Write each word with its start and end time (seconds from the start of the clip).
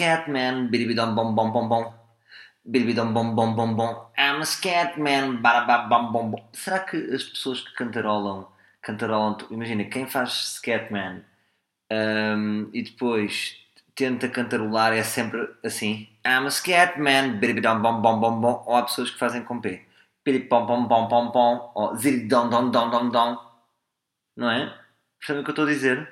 scat 0.00 0.30
man, 0.30 0.70
biribidom 0.72 1.14
bom 1.14 1.34
bom 1.34 1.52
bom 1.52 1.68
bom. 1.68 1.92
Biribidom 2.64 3.12
bom 3.12 3.34
bom 3.34 3.54
bom 3.54 3.74
bom. 3.74 4.10
I'm 4.16 4.40
a 4.40 4.46
scat 4.46 4.98
man, 4.98 5.42
barabá 5.42 5.88
bom 5.88 6.10
bom 6.10 6.30
bom. 6.30 6.48
Será 6.54 6.78
que 6.78 6.96
as 6.96 7.22
pessoas 7.22 7.60
que 7.60 7.74
cantarolam, 7.74 8.48
cantarolam, 8.80 9.36
imagina, 9.50 9.84
quem 9.84 10.06
faz 10.06 10.56
scat 10.56 10.90
man 10.90 11.20
um, 11.92 12.70
e 12.72 12.82
depois 12.82 13.58
tenta 13.94 14.26
cantarolar 14.30 14.94
é 14.94 15.02
sempre 15.02 15.46
assim. 15.62 16.08
I'm 16.26 16.46
a 16.46 16.50
scat 16.50 16.98
man, 16.98 17.38
biribidom 17.38 17.82
bom 17.82 18.00
bom 18.00 18.18
bom 18.18 18.40
bom. 18.40 18.64
Ou 18.66 18.76
há 18.76 18.82
pessoas 18.84 19.10
que 19.10 19.18
fazem 19.18 19.44
com 19.44 19.60
P. 19.60 19.84
Piripom 20.24 20.64
pom 20.64 20.88
pom 20.88 21.08
pom 21.08 21.30
pom. 21.30 21.72
Ou 21.74 21.94
ziridom 21.96 22.48
dom 22.48 22.70
dom 22.70 22.88
dom 22.88 23.10
dom. 23.10 23.36
Não 24.34 24.50
é? 24.50 24.74
Percebem 25.18 25.42
o 25.42 25.44
que 25.44 25.50
eu 25.50 25.52
estou 25.52 25.66
a 25.66 25.68
dizer? 25.68 26.08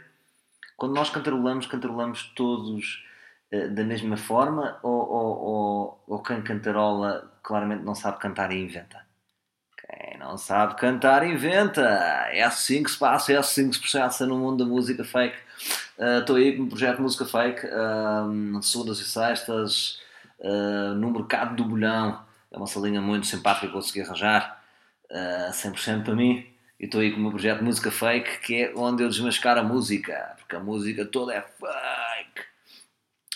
Quando 0.76 0.94
nós 0.94 1.08
cantarolamos, 1.08 1.66
cantarolamos 1.66 2.24
todos 2.36 3.07
da 3.50 3.82
mesma 3.84 4.16
forma 4.16 4.78
ou, 4.82 4.92
ou, 4.92 5.38
ou, 5.38 6.04
ou 6.06 6.22
quem 6.22 6.42
cantarola 6.42 7.32
claramente 7.42 7.82
não 7.82 7.94
sabe 7.94 8.18
cantar 8.18 8.52
e 8.52 8.62
inventa? 8.62 9.08
Quem 9.80 10.18
não 10.18 10.36
sabe 10.36 10.74
cantar, 10.74 11.26
inventa! 11.26 11.80
É 12.30 12.42
assim 12.42 12.82
que 12.82 12.90
se 12.90 12.98
passa, 12.98 13.32
é 13.32 13.36
assim 13.36 13.70
que 13.70 13.76
se 13.76 13.80
processa 13.80 14.26
no 14.26 14.36
mundo 14.36 14.64
da 14.64 14.70
música 14.70 15.02
fake. 15.02 15.36
Estou 16.20 16.36
uh, 16.36 16.38
aí 16.38 16.56
com 16.56 16.64
um 16.64 16.68
projeto 16.68 17.00
música 17.00 17.24
fake, 17.24 17.66
uh, 17.66 18.62
segundas 18.62 19.00
e 19.00 19.04
sextas, 19.04 19.98
uh, 20.40 20.94
no 20.94 21.10
mercado 21.10 21.56
do 21.56 21.64
bolhão. 21.64 22.20
É 22.50 22.56
uma 22.56 22.66
salinha 22.66 23.00
muito 23.00 23.26
simpática 23.26 23.66
que 23.66 23.72
consegui 23.72 24.02
arranjar, 24.02 24.62
uh, 25.10 25.52
100% 25.52 26.04
para 26.04 26.14
mim. 26.14 26.46
E 26.78 26.84
estou 26.84 27.00
aí 27.00 27.10
com 27.10 27.18
o 27.18 27.22
meu 27.22 27.30
projeto 27.30 27.64
música 27.64 27.90
fake, 27.90 28.40
que 28.40 28.62
é 28.62 28.72
onde 28.76 29.02
eu 29.02 29.08
desmascaro 29.08 29.60
a 29.60 29.64
música, 29.64 30.36
porque 30.38 30.54
a 30.54 30.60
música 30.60 31.04
toda 31.04 31.34
é 31.34 31.40
fake. 31.40 32.07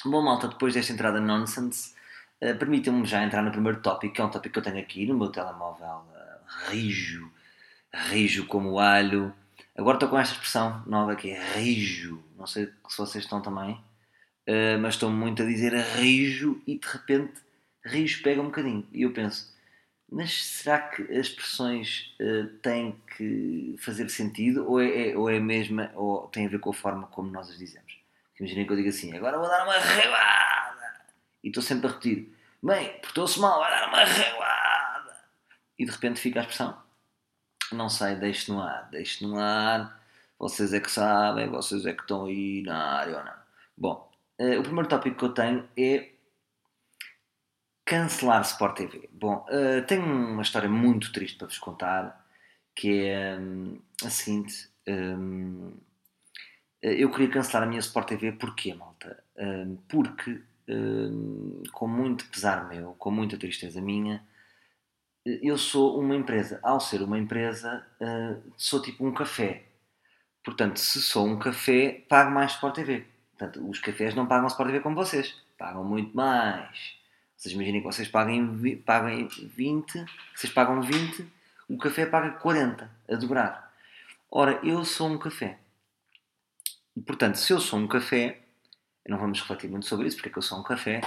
Bom, 0.04 0.20
malta, 0.20 0.48
depois 0.48 0.74
desta 0.74 0.92
entrada 0.92 1.20
nonsense, 1.20 1.94
uh, 2.42 2.56
permitam-me 2.58 3.06
já 3.06 3.22
entrar 3.22 3.40
no 3.40 3.52
primeiro 3.52 3.80
tópico, 3.80 4.14
que 4.14 4.20
é 4.20 4.24
um 4.24 4.30
tópico 4.30 4.54
que 4.54 4.58
eu 4.58 4.62
tenho 4.62 4.80
aqui 4.80 5.06
no 5.06 5.16
meu 5.16 5.28
telemóvel, 5.28 5.86
uh, 5.86 6.70
rijo, 6.70 7.30
rijo 7.94 8.46
como 8.46 8.80
alho. 8.80 9.32
Agora 9.76 9.96
estou 9.96 10.08
com 10.08 10.18
esta 10.18 10.34
expressão 10.34 10.82
nova 10.86 11.14
que 11.14 11.30
é 11.30 11.40
rijo, 11.54 12.20
não 12.36 12.48
sei 12.48 12.66
se 12.88 12.98
vocês 12.98 13.22
estão 13.22 13.40
também, 13.40 13.74
uh, 13.74 14.78
mas 14.80 14.94
estou 14.94 15.08
muito 15.08 15.42
a 15.42 15.46
dizer 15.46 15.72
rijo 15.72 16.60
e 16.66 16.78
de 16.78 16.88
repente 16.88 17.34
rijo 17.84 18.24
pega 18.24 18.40
um 18.40 18.46
bocadinho. 18.46 18.84
E 18.92 19.02
eu 19.02 19.12
penso, 19.12 19.54
mas 20.10 20.44
será 20.44 20.80
que 20.80 21.02
as 21.02 21.28
expressões 21.28 22.12
uh, 22.20 22.48
têm 22.60 23.00
que 23.16 23.76
fazer 23.78 24.08
sentido 24.10 24.68
ou 24.68 24.80
é, 24.80 25.10
é, 25.10 25.16
ou 25.16 25.30
é 25.30 25.36
a 25.36 25.40
mesma 25.40 25.92
ou 25.94 26.26
tem 26.26 26.46
a 26.46 26.48
ver 26.48 26.58
com 26.58 26.70
a 26.70 26.74
forma 26.74 27.06
como 27.06 27.30
nós 27.30 27.48
as 27.48 27.56
dizemos? 27.56 27.81
Imaginem 28.42 28.66
que 28.66 28.72
eu 28.72 28.76
digo 28.76 28.88
assim, 28.88 29.16
agora 29.16 29.38
vou 29.38 29.46
dar 29.46 29.62
uma 29.62 29.78
reguada 29.78 31.00
e 31.44 31.46
estou 31.46 31.62
sempre 31.62 31.86
a 31.86 31.90
repetir, 31.90 32.36
bem, 32.60 32.98
portou-se 32.98 33.38
mal, 33.38 33.60
vai 33.60 33.70
dar 33.70 33.86
uma 33.86 34.02
reguada 34.02 35.16
e 35.78 35.84
de 35.84 35.90
repente 35.92 36.18
fica 36.18 36.40
a 36.40 36.42
expressão. 36.42 36.76
Não 37.70 37.88
sei, 37.88 38.16
deixe 38.16 38.50
no 38.50 38.60
ar, 38.60 38.88
deixe 38.90 39.24
no 39.24 39.38
ar, 39.38 39.96
vocês 40.36 40.74
é 40.74 40.80
que 40.80 40.90
sabem, 40.90 41.48
vocês 41.50 41.86
é 41.86 41.92
que 41.92 42.02
estão 42.02 42.24
aí 42.24 42.64
na 42.64 42.98
área 42.98 43.18
ou 43.18 43.24
não. 43.24 43.34
Bom, 43.78 44.12
uh, 44.40 44.58
o 44.58 44.62
primeiro 44.64 44.88
tópico 44.88 45.18
que 45.18 45.24
eu 45.24 45.34
tenho 45.34 45.68
é 45.78 46.10
cancelar 47.84 48.42
Sport 48.42 48.76
TV. 48.76 49.08
Bom, 49.12 49.46
uh, 49.50 49.86
tenho 49.86 50.04
uma 50.04 50.42
história 50.42 50.68
muito 50.68 51.12
triste 51.12 51.38
para 51.38 51.46
vos 51.46 51.58
contar, 51.58 52.26
que 52.74 53.06
é 53.06 53.36
um, 53.38 53.80
a 54.04 54.10
seguinte. 54.10 54.68
Um, 54.88 55.76
eu 56.82 57.10
queria 57.10 57.28
cancelar 57.28 57.62
a 57.62 57.66
minha 57.66 57.80
Sport 57.80 58.08
TV 58.08 58.32
porquê, 58.32 58.74
malta? 58.74 59.22
Porque, 59.88 60.40
com 61.72 61.86
muito 61.86 62.26
pesar 62.26 62.68
meu, 62.68 62.94
com 62.98 63.10
muita 63.10 63.36
tristeza 63.36 63.80
minha, 63.80 64.22
eu 65.24 65.56
sou 65.56 66.00
uma 66.00 66.16
empresa. 66.16 66.58
Ao 66.62 66.80
ser 66.80 67.02
uma 67.02 67.18
empresa, 67.18 67.86
uh, 68.00 68.52
sou 68.56 68.82
tipo 68.82 69.06
um 69.06 69.12
café. 69.12 69.64
Portanto, 70.44 70.78
se 70.78 71.00
sou 71.00 71.26
um 71.26 71.38
café, 71.38 72.04
pago 72.08 72.30
mais 72.30 72.52
Sport 72.52 72.74
TV. 72.74 73.06
Portanto, 73.38 73.68
os 73.68 73.78
cafés 73.78 74.14
não 74.14 74.26
pagam 74.26 74.48
Sport 74.48 74.68
TV 74.68 74.80
como 74.80 74.96
vocês. 74.96 75.36
Pagam 75.56 75.84
muito 75.84 76.16
mais. 76.16 76.96
Vocês 77.36 77.54
imaginem 77.54 77.80
que 77.80 77.86
vocês 77.86 78.08
paguem, 78.08 78.76
paguem 78.84 79.28
20, 79.28 80.04
vocês 80.34 80.52
pagam 80.52 80.80
20, 80.80 81.26
o 81.68 81.76
café 81.78 82.06
paga 82.06 82.30
40, 82.30 82.90
a 83.08 83.16
dobrar. 83.16 83.72
Ora, 84.30 84.60
eu 84.64 84.84
sou 84.84 85.08
um 85.08 85.18
café. 85.18 85.58
Portanto, 87.06 87.36
se 87.36 87.52
eu 87.52 87.60
sou 87.60 87.78
um 87.78 87.88
café, 87.88 88.40
não 89.08 89.18
vamos 89.18 89.40
refletir 89.40 89.70
muito 89.70 89.86
sobre 89.86 90.06
isso, 90.06 90.16
porque 90.16 90.28
é 90.28 90.32
que 90.32 90.38
eu 90.38 90.42
sou 90.42 90.58
um 90.58 90.62
café. 90.62 91.00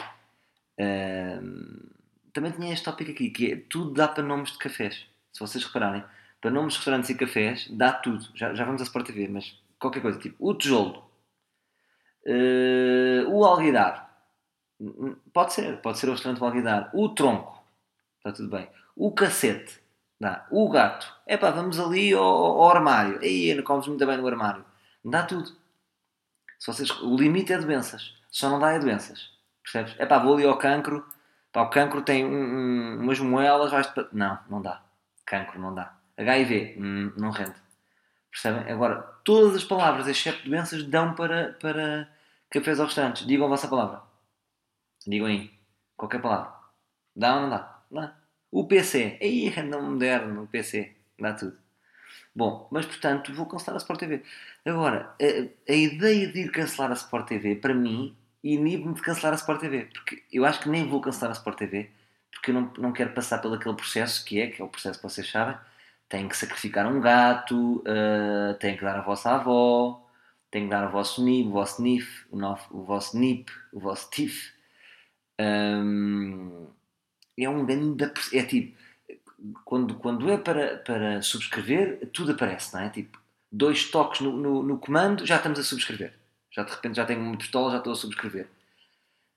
Uh, 0.79 1.89
também 2.33 2.51
tinha 2.51 2.73
este 2.73 2.85
tópico 2.85 3.11
aqui, 3.11 3.29
que 3.29 3.51
é 3.51 3.55
tudo 3.69 3.93
dá 3.93 4.07
para 4.07 4.23
nomes 4.23 4.51
de 4.51 4.57
cafés. 4.57 5.05
Se 5.31 5.39
vocês 5.39 5.63
repararem, 5.63 6.03
para 6.41 6.51
nomes 6.51 6.73
de 6.73 6.79
restaurantes 6.79 7.09
e 7.09 7.15
cafés, 7.15 7.67
dá 7.69 7.93
tudo. 7.93 8.27
Já, 8.35 8.53
já 8.53 8.65
vamos 8.65 8.81
a 8.81 8.85
Sport 8.85 9.07
TV, 9.07 9.27
mas 9.27 9.57
qualquer 9.79 10.01
coisa, 10.01 10.19
tipo 10.19 10.35
o 10.39 10.53
tijolo, 10.53 11.09
uh, 12.25 13.29
o 13.29 13.45
alguidar, 13.45 14.05
Pode 15.33 15.53
ser, 15.53 15.81
pode 15.81 15.97
ser 15.97 16.07
o 16.09 16.11
restaurante 16.11 16.39
Valguidar. 16.39 16.89
O 16.93 17.09
tronco, 17.09 17.63
está 18.17 18.31
tudo 18.31 18.49
bem. 18.49 18.67
O 18.95 19.11
cacete, 19.11 19.79
dá. 20.19 20.45
O 20.51 20.69
gato, 20.69 21.13
é 21.25 21.37
pá, 21.37 21.51
vamos 21.51 21.79
ali 21.79 22.13
ao, 22.13 22.23
ao 22.23 22.69
armário. 22.69 23.19
Aí, 23.21 23.53
não 23.53 23.63
comes 23.63 23.87
muito 23.87 24.05
bem 24.05 24.17
no 24.17 24.27
armário. 24.27 24.65
Dá 25.03 25.23
tudo. 25.23 25.51
Se 26.59 26.67
vocês, 26.67 26.89
o 27.01 27.15
limite 27.15 27.53
é 27.53 27.57
doenças, 27.57 28.13
só 28.29 28.49
não 28.49 28.59
dá 28.59 28.71
é 28.71 28.79
doenças. 28.79 29.29
Percebes? 29.63 29.95
É 29.97 30.05
pá, 30.05 30.19
vou 30.19 30.35
ali 30.35 30.45
ao 30.45 30.57
cancro. 30.57 31.05
Pá, 31.51 31.61
o 31.61 31.69
cancro 31.69 32.01
tem 32.01 32.25
um, 32.25 32.29
um, 32.29 32.99
umas 33.01 33.19
moelas, 33.19 33.71
vais 33.71 33.91
Não, 34.11 34.39
não 34.49 34.61
dá. 34.61 34.81
Cancro 35.25 35.59
não 35.59 35.73
dá. 35.73 35.97
HIV, 36.17 36.77
hum, 36.79 37.13
não 37.17 37.31
rende. 37.31 37.55
Percebem? 38.31 38.71
Agora, 38.71 39.01
todas 39.23 39.55
as 39.55 39.63
palavras, 39.63 40.07
exceto 40.07 40.47
doenças, 40.47 40.83
dão 40.83 41.13
para, 41.15 41.53
para 41.53 42.09
cafés 42.49 42.79
ou 42.79 42.85
restaurantes. 42.85 43.25
Digam 43.25 43.45
a 43.45 43.49
vossa 43.49 43.67
palavra. 43.67 44.01
Digam 45.07 45.27
aí. 45.27 45.51
Qualquer 45.95 46.21
palavra. 46.21 46.53
Dá 47.15 47.35
ou 47.35 47.41
não 47.41 47.49
dá? 47.49 47.81
Dá. 47.89 48.17
O 48.51 48.67
PC. 48.67 49.17
Aí, 49.21 49.53
não 49.63 49.81
moderno, 49.81 50.43
o 50.43 50.47
PC. 50.47 50.95
Dá 51.19 51.33
tudo. 51.33 51.57
Bom, 52.35 52.67
mas 52.69 52.85
portanto, 52.85 53.33
vou 53.33 53.45
cancelar 53.45 53.75
a 53.75 53.77
Sport 53.77 53.99
TV. 53.99 54.23
Agora, 54.65 55.15
a, 55.21 55.71
a 55.71 55.75
ideia 55.75 56.27
de 56.27 56.41
ir 56.41 56.51
cancelar 56.51 56.91
a 56.91 56.95
Sport 56.95 57.27
TV, 57.27 57.55
para 57.55 57.73
mim, 57.73 58.15
inibe-me 58.43 58.93
de 58.93 59.01
cancelar 59.01 59.33
a 59.33 59.37
Sport 59.37 59.61
TV. 59.61 59.85
Porque 59.85 60.23
eu 60.31 60.45
acho 60.45 60.59
que 60.59 60.69
nem 60.69 60.85
vou 60.85 60.99
cancelar 61.01 61.31
a 61.31 61.37
Sport 61.37 61.57
TV, 61.57 61.89
porque 62.31 62.51
eu 62.51 62.55
não, 62.55 62.73
não 62.77 62.91
quero 62.91 63.13
passar 63.13 63.39
pelo 63.39 63.55
aquele 63.55 63.75
processo 63.75 64.25
que 64.25 64.41
é, 64.41 64.47
que 64.47 64.61
é 64.61 64.65
o 64.65 64.67
processo 64.67 64.99
que 64.99 65.03
vocês 65.03 65.29
sabem. 65.29 65.57
Tem 66.09 66.27
que 66.27 66.37
sacrificar 66.37 66.85
um 66.87 66.99
gato, 66.99 67.77
uh, 67.87 68.53
tem 68.59 68.77
que 68.77 68.83
dar 68.83 68.97
a 68.97 69.01
vossa 69.01 69.31
avó, 69.31 70.05
tem 70.51 70.65
que 70.65 70.69
dar 70.69 70.87
o 70.87 70.91
vosso 70.91 71.23
NIP, 71.23 71.47
o 71.47 71.51
vosso 71.51 71.81
NIF, 71.81 72.25
o, 72.31 72.37
nof, 72.37 72.67
o 72.71 72.83
vosso 72.83 73.17
NIP, 73.17 73.51
o 73.73 73.79
vosso 73.79 74.09
TIF, 74.11 74.53
um, 75.39 76.67
é 77.37 77.49
um 77.49 77.65
grande. 77.65 78.05
É 78.33 78.43
tipo, 78.43 78.77
quando, 79.63 79.95
quando 79.95 80.29
é 80.29 80.37
para, 80.37 80.77
para 80.77 81.21
subscrever, 81.21 82.09
tudo 82.13 82.31
aparece, 82.31 82.73
não 82.73 82.81
é? 82.81 82.89
Tipo, 82.89 83.19
dois 83.51 83.89
toques 83.89 84.21
no, 84.21 84.35
no, 84.35 84.63
no 84.63 84.77
comando, 84.77 85.25
já 85.25 85.37
estamos 85.37 85.59
a 85.59 85.63
subscrever. 85.63 86.13
Já 86.51 86.63
de 86.63 86.71
repente 86.71 86.95
já 86.95 87.05
tenho 87.05 87.21
uma 87.21 87.37
pistola, 87.37 87.71
já 87.71 87.77
estou 87.77 87.93
a 87.93 87.95
subscrever. 87.95 88.47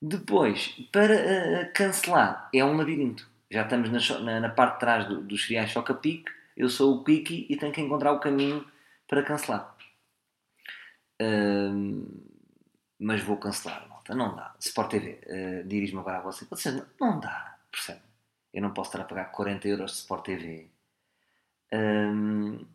Depois, 0.01 0.77
para 0.93 1.15
uh, 1.15 1.73
cancelar, 1.75 2.49
é 2.55 2.65
um 2.65 2.77
labirinto. 2.77 3.29
Já 3.51 3.63
estamos 3.63 3.91
na, 3.91 4.19
na, 4.21 4.41
na 4.41 4.49
parte 4.49 4.75
de 4.75 4.81
trás 4.81 5.09
do, 5.09 5.23
dos 5.23 5.41
Choca-Pique, 5.41 6.31
eu 6.57 6.69
sou 6.69 6.97
o 6.97 7.05
Quickie 7.05 7.47
e 7.49 7.57
tenho 7.57 7.73
que 7.73 7.81
encontrar 7.81 8.13
o 8.13 8.21
caminho 8.21 8.65
para 9.07 9.23
cancelar. 9.23 9.77
mas 12.99 13.23
vou 13.23 13.37
cancelar 13.37 13.89
malta, 13.89 14.15
não 14.15 14.35
dá. 14.35 14.55
Sport 14.61 14.91
TV, 14.91 15.11
uh, 15.11 15.19
eh, 15.27 15.63
dirijo-me 15.65 16.01
agora 16.01 16.19
a 16.19 16.23
você. 16.23 16.45
Vocês, 16.47 16.75
não, 16.75 16.87
não 17.01 17.21
dá, 17.21 17.59
percebe? 17.71 18.08
Eu 18.53 18.63
não 18.63 18.71
posso 18.71 18.91
estar 18.91 19.03
a 19.03 19.05
pagar 19.05 19.27
40 19.27 19.69
euros 19.69 19.93
de 19.93 19.97
Sport 19.99 20.25
TV. 20.25 20.69
Um, 21.73 22.67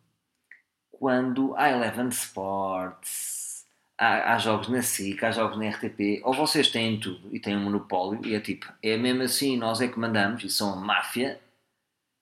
quando 0.90 1.54
há 1.56 1.70
Eleven 1.70 2.08
Sports, 2.08 3.66
há, 3.98 4.34
há, 4.34 4.38
jogos 4.38 4.68
na 4.68 4.82
SIC, 4.82 5.22
há 5.24 5.30
jogos 5.30 5.58
na 5.58 5.68
RTP, 5.68 6.22
ou 6.22 6.32
vocês 6.32 6.70
têm 6.70 6.98
tudo 7.00 7.34
e 7.34 7.40
têm 7.40 7.56
um 7.56 7.64
monopólio, 7.64 8.24
e 8.24 8.34
é 8.34 8.40
tipo, 8.40 8.72
é 8.82 8.96
mesmo 8.96 9.22
assim, 9.22 9.56
nós 9.56 9.80
é 9.80 9.88
que 9.88 9.98
mandamos, 9.98 10.44
e 10.44 10.50
são 10.50 10.72
a 10.72 10.76
máfia, 10.76 11.40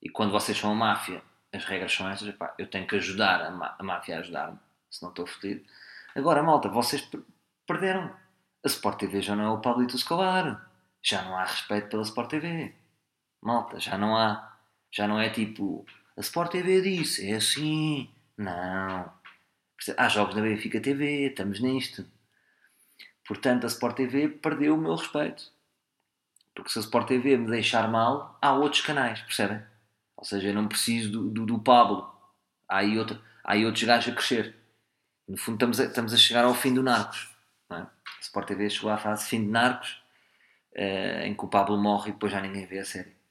e 0.00 0.08
quando 0.08 0.32
vocês 0.32 0.56
são 0.56 0.72
a 0.72 0.74
máfia, 0.74 1.22
as 1.52 1.64
regras 1.64 1.92
são 1.92 2.08
essas, 2.08 2.28
epá, 2.28 2.54
eu 2.58 2.66
tenho 2.66 2.86
que 2.86 2.96
ajudar 2.96 3.42
a, 3.42 3.76
a 3.78 3.82
máfia 3.82 4.16
a 4.16 4.20
ajudar-me, 4.20 4.58
senão 4.90 5.10
estou 5.10 5.26
fodido. 5.26 5.62
Agora, 6.14 6.42
malta, 6.42 6.68
vocês 6.68 7.08
perderam 7.66 8.10
a 8.64 8.68
Sport 8.68 8.98
TV 8.98 9.20
já 9.20 9.34
não 9.34 9.44
é 9.44 9.50
o 9.50 9.58
Pablito 9.58 9.96
Escobar. 9.96 10.68
Já 11.02 11.22
não 11.22 11.36
há 11.36 11.44
respeito 11.44 11.88
pela 11.88 12.02
Sport 12.02 12.30
TV. 12.30 12.72
Malta, 13.42 13.80
já 13.80 13.98
não 13.98 14.16
há. 14.16 14.56
Já 14.90 15.08
não 15.08 15.20
é 15.20 15.28
tipo. 15.28 15.84
A 16.16 16.20
Sport 16.20 16.52
TV 16.52 16.80
disse, 16.80 17.28
é 17.28 17.36
assim. 17.36 18.08
Não. 18.36 19.12
Há 19.96 20.08
jogos 20.08 20.36
da 20.36 20.40
Benfica 20.40 20.80
TV, 20.80 21.28
estamos 21.28 21.60
nisto. 21.60 22.06
Portanto, 23.26 23.64
a 23.64 23.66
Sport 23.66 23.96
TV 23.96 24.28
perdeu 24.28 24.74
o 24.74 24.78
meu 24.78 24.94
respeito. 24.94 25.50
Porque 26.54 26.70
se 26.70 26.78
a 26.78 26.82
Sport 26.82 27.08
TV 27.08 27.36
me 27.36 27.50
deixar 27.50 27.88
mal, 27.88 28.38
há 28.40 28.52
outros 28.52 28.82
canais, 28.82 29.20
percebem? 29.22 29.60
Ou 30.16 30.24
seja, 30.24 30.48
eu 30.48 30.54
não 30.54 30.68
preciso 30.68 31.10
do, 31.10 31.30
do, 31.30 31.46
do 31.46 31.58
Pablo. 31.58 32.14
Há 32.68 32.78
aí, 32.78 32.98
outro, 32.98 33.20
há 33.42 33.54
aí 33.54 33.64
outros 33.66 33.82
gajos 33.82 34.12
a 34.12 34.16
crescer. 34.16 34.54
No 35.26 35.36
fundo, 35.36 35.54
estamos 35.54 35.80
a, 35.80 35.84
estamos 35.84 36.14
a 36.14 36.16
chegar 36.16 36.44
ao 36.44 36.54
fim 36.54 36.74
do 36.74 36.82
Narcos. 36.82 37.28
Não 37.68 37.78
é? 37.78 37.80
A 37.80 38.20
Sport 38.20 38.46
TV 38.46 38.70
chegou 38.70 38.90
à 38.90 38.98
fase 38.98 39.26
fim 39.26 39.44
de 39.44 39.50
Narcos, 39.50 40.02
uh, 40.76 41.24
em 41.24 41.34
que 41.34 41.44
o 41.44 41.48
Pablo 41.48 41.76
morre 41.76 42.10
e 42.10 42.12
depois 42.12 42.30
já 42.30 42.40
ninguém 42.40 42.66
vê 42.66 42.78
a 42.78 42.84
série. 42.84 43.21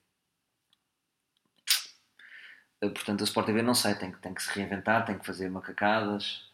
Uh, 2.84 2.90
portanto, 2.90 3.22
a 3.22 3.24
Sport 3.26 3.46
TV 3.46 3.62
não 3.62 3.74
sei, 3.76 3.96
tem, 3.96 4.12
tem 4.12 4.34
que 4.34 4.44
se 4.44 4.52
reinventar, 4.52 5.06
tem 5.06 5.18
que 5.18 5.26
fazer 5.26 5.50
macacadas, 5.50 6.50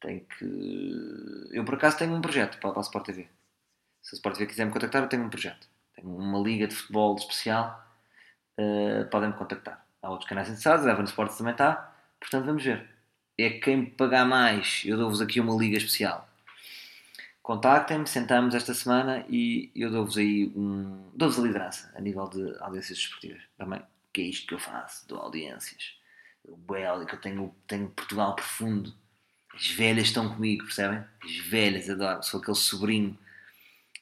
tem 0.00 0.20
que. 0.20 1.48
Eu, 1.52 1.64
por 1.64 1.74
acaso, 1.74 1.98
tenho 1.98 2.14
um 2.14 2.20
projeto 2.20 2.58
para, 2.58 2.70
para 2.70 2.80
a 2.80 2.82
Sport 2.82 3.06
TV. 3.06 3.28
Se 4.02 4.14
a 4.14 4.16
Sport 4.16 4.36
TV 4.36 4.46
quiser 4.46 4.64
me 4.64 4.72
contactar, 4.72 5.02
eu 5.02 5.08
tenho 5.08 5.24
um 5.24 5.30
projeto. 5.30 5.68
Tenho 5.94 6.08
uma 6.08 6.38
liga 6.38 6.66
de 6.66 6.74
futebol 6.74 7.16
especial, 7.16 7.84
uh, 8.58 9.04
podem-me 9.10 9.34
contactar. 9.34 9.84
Há 10.02 10.10
outros 10.10 10.28
canais 10.28 10.48
interessados, 10.48 10.86
a 10.86 10.92
Evan 10.92 11.04
Sports 11.04 11.36
também 11.36 11.52
está, 11.52 11.94
portanto, 12.18 12.46
vamos 12.46 12.64
ver 12.64 13.00
é 13.42 13.50
quem 13.50 13.84
pagar 13.84 14.26
mais, 14.26 14.82
eu 14.84 14.96
dou-vos 14.96 15.20
aqui 15.20 15.40
uma 15.40 15.54
liga 15.54 15.76
especial. 15.76 16.28
Contactem-me, 17.42 18.06
sentamos 18.06 18.54
esta 18.54 18.74
semana 18.74 19.24
e 19.28 19.70
eu 19.74 19.90
dou-vos 19.90 20.16
aí 20.18 20.52
um. 20.54 21.10
dou-vos 21.14 21.38
a 21.38 21.42
liderança 21.42 21.92
a 21.96 22.00
nível 22.00 22.28
de 22.28 22.54
audiências 22.60 22.98
desportivas. 22.98 23.42
Também, 23.56 23.82
que 24.12 24.20
é 24.20 24.24
isto 24.24 24.46
que 24.46 24.54
eu 24.54 24.58
faço, 24.58 25.06
dou 25.08 25.18
audiências. 25.18 25.98
Belo, 26.44 27.06
que 27.06 27.14
eu 27.14 27.20
tenho, 27.20 27.54
tenho 27.66 27.90
Portugal 27.90 28.34
profundo. 28.34 28.94
As 29.54 29.68
velhas 29.68 30.08
estão 30.08 30.32
comigo, 30.32 30.64
percebem? 30.64 31.04
As 31.22 31.36
velhas 31.48 31.88
adoram. 31.90 32.22
Sou 32.22 32.40
aquele 32.40 32.56
sobrinho, 32.56 33.18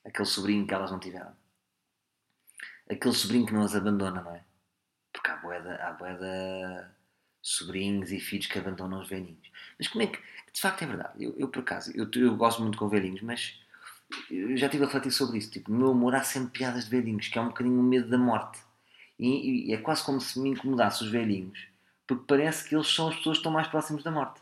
aquele 0.05 0.27
sobrinho 0.27 0.67
que 0.67 0.75
elas 0.75 0.91
não 0.91 0.99
tiveram. 0.99 1.37
Aquele 2.89 3.15
sobrinho 3.15 3.47
que 3.47 3.53
não 3.53 3.63
as 3.63 3.75
abandona, 3.75 4.23
não 4.23 4.35
é? 4.35 4.45
Porque 5.13 5.31
há 5.31 5.37
boeda, 5.37 5.75
há 5.77 5.93
boeda 5.93 6.95
sobrinhos 7.43 8.13
e 8.13 8.21
filhos 8.21 8.47
que 8.47 8.59
abandonam 8.59 9.01
os 9.01 9.09
velhinhos. 9.09 9.51
Mas 9.79 9.89
como 9.89 10.03
é 10.03 10.07
que, 10.07 10.19
de 10.53 10.61
facto 10.61 10.83
é 10.83 10.87
verdade, 10.87 11.25
eu, 11.25 11.35
eu 11.39 11.49
por 11.49 11.61
acaso, 11.61 11.93
eu, 11.95 12.09
eu 12.15 12.37
gosto 12.37 12.63
muito 12.63 12.79
com 12.79 12.89
velhinhos, 12.89 13.23
mas 13.23 13.59
eu 14.31 14.57
já 14.57 14.67
estive 14.67 14.85
a 14.85 14.87
refletir 14.87 15.13
sobre 15.13 15.39
isso, 15.39 15.51
tipo, 15.51 15.71
no 15.71 15.79
meu 15.79 15.91
amor 15.91 16.15
há 16.15 16.23
sempre 16.23 16.59
piadas 16.59 16.85
de 16.85 16.91
velhinhos, 16.91 17.29
que 17.29 17.39
é 17.39 17.43
um 17.43 17.49
bocadinho 17.49 17.79
o 17.79 17.83
medo 17.83 18.09
da 18.09 18.19
morte. 18.19 18.61
E, 19.19 19.71
e, 19.71 19.75
é 19.75 19.79
quase 19.79 20.05
como 20.05 20.21
se 20.21 20.39
me 20.39 20.51
incomodasse 20.51 21.03
os 21.03 21.11
velhinhos, 21.11 21.59
porque 22.07 22.25
parece 22.27 22.69
que 22.69 22.75
eles 22.75 22.87
são 22.87 23.09
as 23.09 23.17
pessoas 23.17 23.37
que 23.37 23.41
estão 23.41 23.53
mais 23.53 23.67
próximas 23.67 24.03
da 24.03 24.11
morte. 24.11 24.41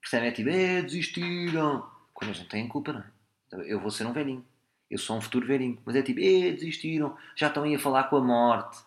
Percebem? 0.00 0.28
É 0.28 0.32
tipo, 0.32 0.50
é, 0.50 0.82
desistiram. 0.82 1.88
Quando 2.12 2.30
eles 2.30 2.40
não 2.40 2.48
têm 2.48 2.68
culpa, 2.68 2.92
não 2.92 3.00
é? 3.00 3.04
Então, 3.46 3.62
eu 3.62 3.80
vou 3.80 3.90
ser 3.90 4.06
um 4.06 4.12
velhinho. 4.12 4.44
Eu 4.90 4.98
sou 4.98 5.16
um 5.16 5.20
futuro 5.20 5.46
velhinho. 5.46 5.78
Mas 5.84 5.96
é 5.96 6.02
tipo, 6.02 6.20
é, 6.20 6.52
desistiram. 6.52 7.16
Já 7.34 7.48
estão 7.48 7.64
aí 7.64 7.74
a 7.74 7.78
falar 7.78 8.04
com 8.04 8.16
a 8.16 8.20
morte. 8.20 8.84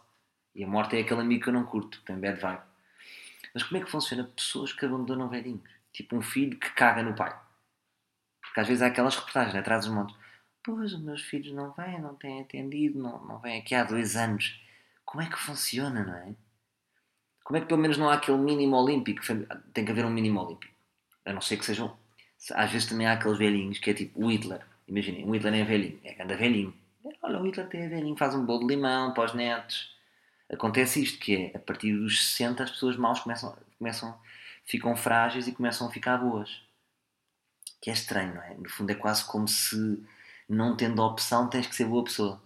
E 0.55 0.63
a 0.63 0.67
morte 0.67 0.95
é 0.95 1.01
aquele 1.01 1.21
amigo 1.21 1.43
que 1.43 1.49
eu 1.49 1.53
não 1.53 1.63
curto, 1.63 2.01
tem 2.03 2.19
bad 2.19 2.39
vibe. 2.39 2.61
Mas 3.53 3.63
como 3.63 3.81
é 3.81 3.83
que 3.83 3.91
funciona 3.91 4.23
pessoas 4.23 4.73
que 4.73 4.85
abandonam 4.85 5.29
velhinhos? 5.29 5.61
Tipo 5.93 6.15
um 6.15 6.21
filho 6.21 6.57
que 6.57 6.71
caga 6.71 7.03
no 7.03 7.15
pai. 7.15 7.35
Porque 8.41 8.59
às 8.59 8.67
vezes 8.67 8.81
há 8.81 8.87
aquelas 8.87 9.15
reportagens 9.15 9.53
né, 9.53 9.59
atrás 9.59 9.85
dos 9.85 9.93
montes. 9.93 10.15
Pois, 10.63 10.93
os 10.93 11.01
meus 11.01 11.21
filhos 11.21 11.53
não 11.53 11.71
vêm, 11.71 12.01
não 12.01 12.15
têm 12.15 12.41
atendido, 12.41 12.99
não, 12.99 13.23
não 13.25 13.39
vêm 13.39 13.59
aqui 13.59 13.73
há 13.73 13.83
dois 13.83 14.15
anos. 14.15 14.59
Como 15.07 15.23
é 15.23 15.27
que 15.27 15.39
funciona, 15.39 16.03
não 16.03 16.13
é? 16.13 16.35
Como 17.43 17.57
é 17.57 17.61
que 17.61 17.67
pelo 17.67 17.81
menos 17.81 17.97
não 17.97 18.09
há 18.09 18.13
aquele 18.13 18.37
mínimo 18.37 18.75
olímpico? 18.75 19.21
Tem 19.73 19.83
que 19.83 19.91
haver 19.91 20.05
um 20.05 20.11
mínimo 20.11 20.39
olímpico. 20.39 20.71
A 21.25 21.33
não 21.33 21.41
ser 21.41 21.57
que 21.57 21.65
sejam. 21.65 21.97
Às 22.51 22.71
vezes 22.71 22.87
também 22.87 23.07
há 23.07 23.13
aqueles 23.13 23.39
velhinhos 23.39 23.79
que 23.79 23.89
é 23.89 23.93
tipo 23.95 24.23
o 24.23 24.29
Hitler. 24.29 24.61
Imaginem, 24.87 25.25
o 25.25 25.31
Hitler 25.33 25.55
é 25.55 25.63
velhinho, 25.63 25.99
é 26.03 26.21
anda 26.21 26.37
velhinho. 26.37 26.73
Olha, 27.23 27.39
o 27.39 27.45
Hitler 27.45 27.67
tem 27.67 27.89
velhinho, 27.89 28.15
faz 28.15 28.35
um 28.35 28.45
bolo 28.45 28.67
de 28.67 28.75
limão 28.75 29.13
para 29.13 29.25
os 29.25 29.33
netos 29.33 29.97
acontece 30.51 31.01
isto, 31.01 31.19
que 31.19 31.35
é, 31.35 31.57
a 31.57 31.59
partir 31.59 31.93
dos 31.93 32.31
60 32.31 32.63
as 32.63 32.71
pessoas 32.71 32.97
maus 32.97 33.19
começam, 33.19 33.55
começam, 33.77 34.17
ficam 34.65 34.95
frágeis 34.95 35.47
e 35.47 35.51
começam 35.51 35.87
a 35.87 35.91
ficar 35.91 36.17
boas. 36.17 36.61
Que 37.81 37.89
é 37.89 37.93
estranho, 37.93 38.35
não 38.35 38.41
é? 38.41 38.53
No 38.55 38.69
fundo 38.69 38.91
é 38.91 38.95
quase 38.95 39.25
como 39.25 39.47
se, 39.47 40.03
não 40.49 40.75
tendo 40.75 41.01
opção, 41.01 41.49
tens 41.49 41.67
que 41.67 41.75
ser 41.75 41.85
boa 41.85 42.03
pessoa. 42.03 42.41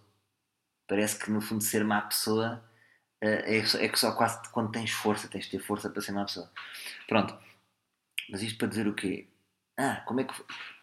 Parece 0.91 1.17
que, 1.17 1.31
no 1.31 1.39
fundo, 1.39 1.63
ser 1.63 1.85
má 1.85 2.01
pessoa 2.01 2.61
eh, 3.21 3.59
é, 3.59 3.85
é 3.85 3.87
que 3.87 3.97
só 3.97 4.11
quase 4.11 4.41
quando 4.51 4.73
tens 4.73 4.91
força, 4.91 5.29
tens 5.29 5.45
de 5.45 5.51
ter 5.51 5.59
força 5.59 5.89
para 5.89 6.01
ser 6.01 6.11
má 6.11 6.25
pessoa. 6.25 6.51
Pronto. 7.07 7.33
Mas 8.29 8.41
isto 8.41 8.57
para 8.57 8.67
dizer 8.67 8.89
o 8.89 8.93
quê? 8.93 9.29
Ah, 9.77 10.03
como 10.05 10.19
é 10.19 10.25
que... 10.25 10.33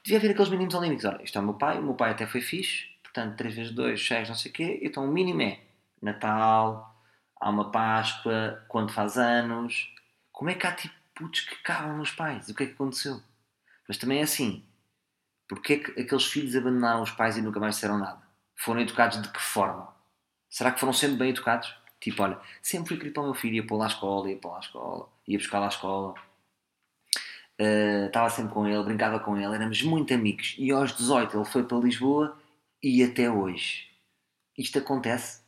Devia 0.03 0.17
haver 0.17 0.31
aqueles 0.31 0.49
mínimos 0.49 0.75
olímpicos. 0.75 1.05
Olha, 1.05 1.23
isto 1.23 1.37
é 1.37 1.43
o 1.43 1.45
meu 1.45 1.53
pai, 1.59 1.79
o 1.79 1.83
meu 1.83 1.95
pai 1.95 2.13
até 2.13 2.27
foi 2.27 2.41
fixe, 2.41 2.87
portanto, 3.03 3.37
3 3.37 3.55
vezes 3.55 3.73
2, 3.73 4.07
6, 4.09 4.29
não 4.31 4.35
sei 4.35 4.51
o 4.51 4.55
quê, 4.55 4.81
então 4.83 5.05
o 5.05 5.13
mínimo 5.13 5.43
é 5.43 5.61
Natal, 6.01 6.99
há 7.39 7.51
uma 7.51 7.71
Páscoa, 7.71 8.65
quando 8.67 8.91
faz 8.91 9.19
anos. 9.19 9.93
Como 10.33 10.49
é 10.49 10.55
que 10.55 10.67
há 10.67 10.73
tipo 10.73 10.95
putos 11.15 11.41
que 11.41 11.57
cagam 11.57 11.99
nos 11.99 12.13
pais? 12.13 12.49
O 12.49 12.55
que 12.55 12.63
é 12.63 12.67
que 12.67 12.73
aconteceu? 12.73 13.21
Mas 13.87 13.99
também 13.99 14.21
é 14.21 14.23
assim. 14.23 14.65
Porquê 15.47 15.75
é 15.75 15.79
que 15.81 16.01
aqueles 16.01 16.25
filhos 16.25 16.57
abandonaram 16.57 17.03
os 17.03 17.11
pais 17.11 17.37
e 17.37 17.43
nunca 17.43 17.61
mais 17.61 17.75
disseram 17.75 17.99
nada? 17.99 18.23
Foram 18.57 18.81
educados 18.81 19.21
de 19.21 19.29
que 19.29 19.41
forma? 19.41 19.98
Será 20.51 20.73
que 20.73 20.81
foram 20.81 20.93
sempre 20.93 21.17
bem 21.17 21.31
educados? 21.31 21.75
Tipo, 22.01 22.23
olha, 22.23 22.39
sempre 22.63 22.89
fui 22.89 22.97
querido 22.97 23.15
para 23.15 23.23
o 23.23 23.27
meu 23.27 23.35
filho, 23.35 23.57
ia 23.57 23.67
pô-lo 23.67 23.83
à 23.83 23.87
escola, 23.87 24.31
ia 24.31 24.37
pô-lo 24.37 24.55
à 24.55 24.61
escola, 24.61 25.09
ia 25.27 25.39
buscá-lo 25.39 25.65
à 25.65 25.69
escola. 25.69 26.15
Uh, 27.61 28.07
estava 28.07 28.31
sempre 28.31 28.55
com 28.55 28.67
ele, 28.67 28.83
brincava 28.85 29.19
com 29.19 29.37
ele, 29.37 29.55
éramos 29.55 29.83
muito 29.83 30.15
amigos. 30.15 30.55
E 30.59 30.71
aos 30.71 30.97
18 30.97 31.37
ele 31.37 31.45
foi 31.45 31.65
para 31.65 31.79
Lisboa 31.79 32.39
e 32.83 33.03
até 33.03 33.31
hoje. 33.31 33.89
Isto 34.57 34.79
acontece 34.79 35.43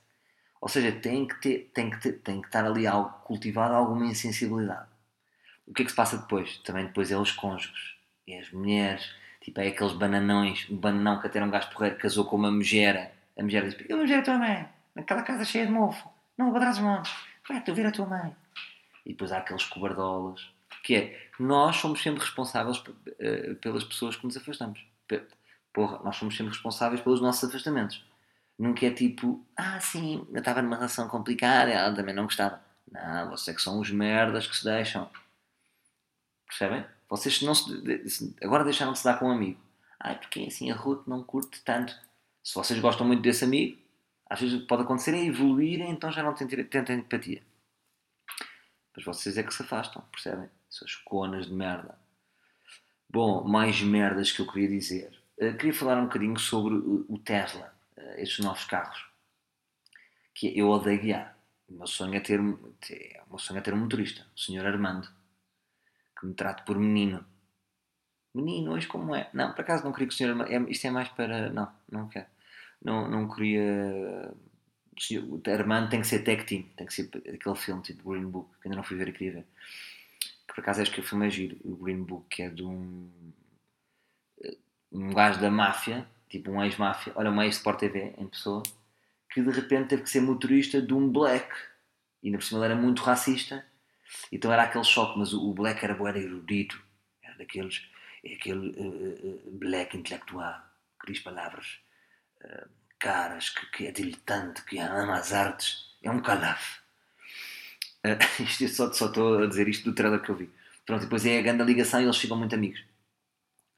ou 0.60 0.68
seja, 0.68 0.92
tem 0.92 1.26
que, 1.26 1.40
ter, 1.40 1.70
tem, 1.72 1.88
que 1.88 2.00
ter, 2.00 2.12
tem 2.20 2.40
que 2.40 2.48
estar 2.48 2.64
ali 2.64 2.86
algo 2.86 3.10
cultivado, 3.24 3.74
alguma 3.74 4.04
insensibilidade. 4.04 4.88
O 5.66 5.72
que 5.72 5.82
é 5.82 5.84
que 5.84 5.90
se 5.90 5.96
passa 5.96 6.18
depois? 6.18 6.58
Também 6.58 6.86
depois 6.86 7.10
é 7.10 7.16
os 7.16 7.32
cônjuges. 7.32 7.94
E 8.26 8.34
as 8.34 8.50
mulheres. 8.52 9.10
Tipo, 9.40 9.60
é 9.60 9.68
aqueles 9.68 9.94
bananões. 9.94 10.68
Um 10.68 10.76
bananão 10.76 11.18
que 11.18 11.26
até 11.26 11.38
era 11.38 11.46
um 11.46 11.50
gajo 11.50 11.70
porreiro 11.70 11.96
casou 11.96 12.26
com 12.26 12.36
uma 12.36 12.50
megera. 12.50 13.10
A 13.38 13.42
megera 13.42 13.70
diz: 13.70 13.78
Eu 13.88 13.96
megera 13.96 14.38
mãe. 14.38 14.68
Naquela 14.94 15.22
casa 15.22 15.44
cheia 15.44 15.66
de 15.66 15.72
mofo. 15.72 16.08
Não 16.36 16.52
dos 16.52 16.78
montes. 16.78 17.12
Vai, 17.48 17.62
tu 17.62 17.74
vir 17.74 17.86
a 17.86 17.92
tua 17.92 18.06
mãe. 18.06 18.34
E 19.04 19.10
depois 19.10 19.32
há 19.32 19.38
aqueles 19.38 19.64
cobardolas. 19.64 20.50
Que 20.82 20.94
é, 20.94 21.30
nós 21.38 21.76
somos 21.76 22.02
sempre 22.02 22.20
responsáveis 22.20 22.82
eh, 23.18 23.54
pelas 23.54 23.84
pessoas 23.84 24.16
que 24.16 24.24
nos 24.24 24.36
afastamos. 24.36 24.84
Porra, 25.72 26.00
nós 26.02 26.16
somos 26.16 26.36
sempre 26.36 26.52
responsáveis 26.52 27.00
pelos 27.00 27.20
nossos 27.20 27.48
afastamentos. 27.48 28.04
Nunca 28.58 28.86
é 28.86 28.90
tipo, 28.90 29.44
ah, 29.56 29.80
sim, 29.80 30.26
eu 30.30 30.38
estava 30.38 30.60
numa 30.60 30.76
relação 30.76 31.08
complicada, 31.08 31.70
ela 31.70 31.94
também 31.94 32.14
não 32.14 32.24
gostava. 32.24 32.60
Não, 32.90 33.30
vocês 33.30 33.48
é 33.48 33.56
que 33.56 33.62
são 33.62 33.80
os 33.80 33.90
merdas 33.90 34.46
que 34.46 34.56
se 34.56 34.64
deixam. 34.64 35.08
Percebem? 36.46 36.84
Vocês 37.08 37.40
não 37.42 37.54
se, 37.54 38.34
agora 38.42 38.64
deixaram 38.64 38.92
de 38.92 38.98
se 38.98 39.04
dar 39.04 39.18
com 39.18 39.28
um 39.28 39.32
amigo. 39.32 39.60
Ai, 39.98 40.18
porque 40.18 40.40
assim 40.40 40.70
a 40.70 40.74
Ruth 40.74 41.06
não 41.06 41.22
curte 41.22 41.62
tanto. 41.62 41.94
Se 42.42 42.54
vocês 42.54 42.78
gostam 42.80 43.06
muito 43.06 43.22
desse 43.22 43.44
amigo, 43.44 43.79
às 44.30 44.40
vezes 44.40 44.62
pode 44.62 44.82
acontecer 44.82 45.12
é 45.12 45.24
evoluírem, 45.24 45.90
então 45.90 46.12
já 46.12 46.22
não 46.22 46.32
tentem, 46.32 46.64
tentem 46.64 46.98
empatia. 46.98 47.42
Mas 48.94 49.04
vocês 49.04 49.36
é 49.36 49.42
que 49.42 49.52
se 49.52 49.62
afastam, 49.62 50.02
percebem? 50.12 50.48
Suas 50.68 50.94
conas 50.94 51.46
de 51.46 51.52
merda. 51.52 51.98
Bom, 53.08 53.42
mais 53.42 53.82
merdas 53.82 54.30
que 54.30 54.40
eu 54.40 54.46
queria 54.46 54.68
dizer. 54.68 55.20
Uh, 55.36 55.56
queria 55.56 55.74
falar 55.74 55.98
um 55.98 56.04
bocadinho 56.04 56.38
sobre 56.38 56.74
o, 56.74 57.18
Tesla 57.18 57.74
estes 58.16 58.44
novos 58.44 58.64
carros. 58.64 59.04
Que 60.32 60.56
eu 60.56 60.68
odeio 60.68 61.00
guiar. 61.00 61.36
O 61.68 61.74
meu 61.74 61.86
sonho 61.88 62.14
é 62.14 62.20
ter, 62.20 62.40
ter, 62.80 63.20
o 63.26 63.30
meu 63.30 63.38
sonho 63.38 63.58
é 63.58 63.60
ter 63.60 63.74
um 63.74 63.78
motorista, 63.78 64.26
o 64.34 64.38
senhor 64.38 64.66
Armando, 64.66 65.08
que 66.18 66.26
me 66.26 66.34
trate 66.34 66.64
por 66.64 66.78
menino. 66.78 67.24
Menino, 68.32 68.72
hoje 68.72 68.86
como 68.86 69.14
é? 69.14 69.28
Não, 69.32 69.52
por 69.52 69.62
acaso 69.62 69.84
não 69.84 69.92
queria 69.92 70.08
que 70.08 70.14
o 70.14 70.16
senhor 70.16 70.30
Armando. 70.30 70.52
É, 70.52 70.70
isto 70.70 70.86
é 70.86 70.90
mais 70.90 71.08
para. 71.08 71.50
Não, 71.50 71.72
não 71.90 72.08
quero. 72.08 72.26
Não, 72.82 73.08
não 73.08 73.28
queria. 73.28 74.32
Armando 75.46 75.88
tem 75.88 76.00
que 76.00 76.06
ser 76.06 76.20
tech 76.20 76.44
team, 76.44 76.62
tem 76.76 76.86
que 76.86 76.92
ser 76.92 77.10
aquele 77.16 77.56
filme 77.56 77.82
tipo 77.82 78.10
Green 78.10 78.26
Book, 78.26 78.50
que 78.60 78.68
ainda 78.68 78.76
não 78.76 78.84
fui 78.84 78.96
ver 78.96 79.12
queria 79.12 79.32
ver. 79.32 79.46
Que 80.46 80.54
por 80.54 80.60
acaso 80.60 80.82
acho 80.82 80.92
que 80.92 81.00
o 81.00 81.04
filme 81.04 81.26
é 81.26 81.30
giro, 81.30 81.56
o 81.64 81.76
Green 81.76 82.02
Book, 82.02 82.26
que 82.28 82.42
é 82.42 82.50
de 82.50 82.62
um. 82.62 83.10
um 84.92 85.14
gajo 85.14 85.40
da 85.40 85.50
máfia 85.50 86.06
tipo 86.30 86.50
um 86.52 86.62
ex-máfia, 86.62 87.12
olha, 87.16 87.30
um 87.30 87.42
ex-Sport 87.42 87.80
TV 87.80 88.14
em 88.16 88.28
pessoa, 88.28 88.62
que 89.30 89.42
de 89.42 89.50
repente 89.50 89.88
teve 89.88 90.02
que 90.02 90.10
ser 90.10 90.20
motorista 90.20 90.80
de 90.80 90.94
um 90.94 91.10
black. 91.10 91.52
E 92.22 92.28
ainda 92.28 92.38
por 92.38 92.44
cima 92.44 92.60
ele 92.60 92.72
era 92.72 92.80
muito 92.80 93.02
racista. 93.02 93.66
Então 94.30 94.52
era 94.52 94.62
aquele 94.62 94.84
choque, 94.84 95.18
mas 95.18 95.34
o 95.34 95.52
black 95.52 95.84
era 95.84 95.94
boa, 95.94 96.16
erudito. 96.16 96.80
Era 97.22 97.36
daqueles, 97.36 97.82
é 98.24 98.34
aquele 98.34 98.70
uh, 98.70 99.50
black 99.58 99.96
intelectual, 99.96 100.62
que 101.00 101.12
diz 101.12 101.20
palavras 101.20 101.66
uh, 101.66 101.89
caras, 102.98 103.48
que, 103.50 103.66
que, 103.66 103.86
é 103.86 103.90
diletante, 103.90 104.62
que 104.64 104.78
ama 104.78 105.16
as 105.16 105.32
artes. 105.32 105.96
É 106.02 106.10
um 106.10 106.20
calaf. 106.20 106.78
Uh, 108.04 108.16
isto, 108.42 108.68
só, 108.68 108.92
só 108.92 109.06
estou 109.06 109.42
a 109.42 109.46
dizer 109.46 109.68
isto 109.68 109.84
do 109.84 109.94
trailer 109.94 110.20
que 110.20 110.30
eu 110.30 110.36
vi. 110.36 110.50
Pronto, 110.86 111.02
depois 111.02 111.24
é 111.26 111.38
a 111.38 111.42
grande 111.42 111.64
ligação 111.64 112.00
e 112.00 112.04
eles 112.04 112.16
ficam 112.16 112.36
muito 112.36 112.54
amigos. 112.54 112.82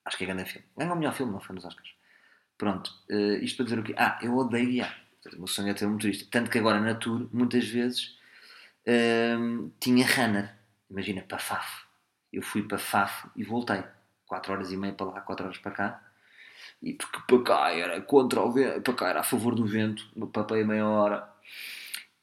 Acho 0.05 0.17
que 0.17 0.25
é 0.25 0.27
grande 0.27 0.45
filme. 0.45 0.67
Ganhou 0.77 0.95
o 0.95 0.99
melhor 0.99 1.15
filme, 1.15 1.33
não 1.33 1.41
foi 1.41 1.55
nos 1.55 1.65
Oscars. 1.65 1.91
Pronto, 2.59 2.93
uh, 3.11 3.43
isto 3.43 3.57
para 3.57 3.65
dizer 3.65 3.79
o 3.79 3.83
quê? 3.83 3.95
Ah, 3.97 4.19
eu 4.23 4.37
odeio 4.37 4.69
guiar. 4.69 5.03
O 5.35 5.39
meu 5.39 5.47
sonho 5.47 5.71
é 5.71 5.75
ter 5.75 5.87
um 5.87 5.93
motorista. 5.93 6.27
Tanto 6.31 6.51
que 6.51 6.59
agora 6.59 6.81
na 6.81 6.95
tour, 6.95 7.29
muitas 7.33 7.67
vezes, 7.67 8.19
uh, 8.87 9.73
tinha 9.81 10.07
runner. 10.07 10.53
Imagina, 10.91 11.23
para 11.23 11.39
Faf. 11.39 11.85
Eu 12.33 12.43
fui 12.43 12.63
para 12.63 12.79
Faf 12.79 13.29
e 13.37 13.45
voltei. 13.45 13.83
4 14.27 14.53
horas 14.53 14.73
e 14.73 14.77
meia 14.77 14.95
para 14.95 15.07
lá, 15.07 15.21
4 15.21 15.45
horas 15.45 15.59
para 15.59 15.73
cá. 15.73 16.12
E 16.83 16.95
porque 16.95 17.21
para 17.27 17.45
cá 17.45 17.73
era 17.73 18.01
contra 18.03 18.41
o 18.43 18.51
vento, 18.51 18.83
para 18.83 18.95
cá 18.95 19.09
era 19.09 19.21
a 19.21 19.23
favor 19.23 19.55
do 19.55 19.65
vento, 19.65 20.05
papei 20.33 20.65
meia 20.65 20.87
hora. 20.89 21.33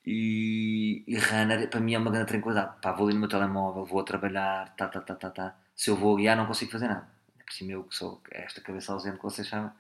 E, 0.05 1.03
e 1.07 1.17
runner 1.17 1.69
para 1.69 1.79
mim 1.79 1.93
é 1.93 1.99
uma 1.99 2.11
grande 2.11 2.27
tranquilidade. 2.27 2.81
Pá, 2.81 2.91
vou 2.91 3.05
ali 3.07 3.13
no 3.13 3.21
meu 3.21 3.29
telemóvel, 3.29 3.85
vou 3.85 4.01
a 4.01 4.03
trabalhar, 4.03 4.75
tá, 4.75 4.87
tá, 4.87 5.01
tá, 5.01 5.15
tá, 5.15 5.29
tá. 5.29 5.55
Se 5.75 5.89
eu 5.89 5.95
vou 5.95 6.15
guiar, 6.15 6.35
não 6.35 6.45
consigo 6.45 6.71
fazer 6.71 6.87
nada. 6.87 7.07
Por 7.45 7.53
cima 7.53 7.71
eu 7.71 7.83
que 7.83 7.95
sou 7.95 8.21
esta 8.31 8.61
cabeça 8.61 8.91
ausente 8.91 9.17
que 9.17 9.23
vocês 9.23 9.47
chamam, 9.47 9.71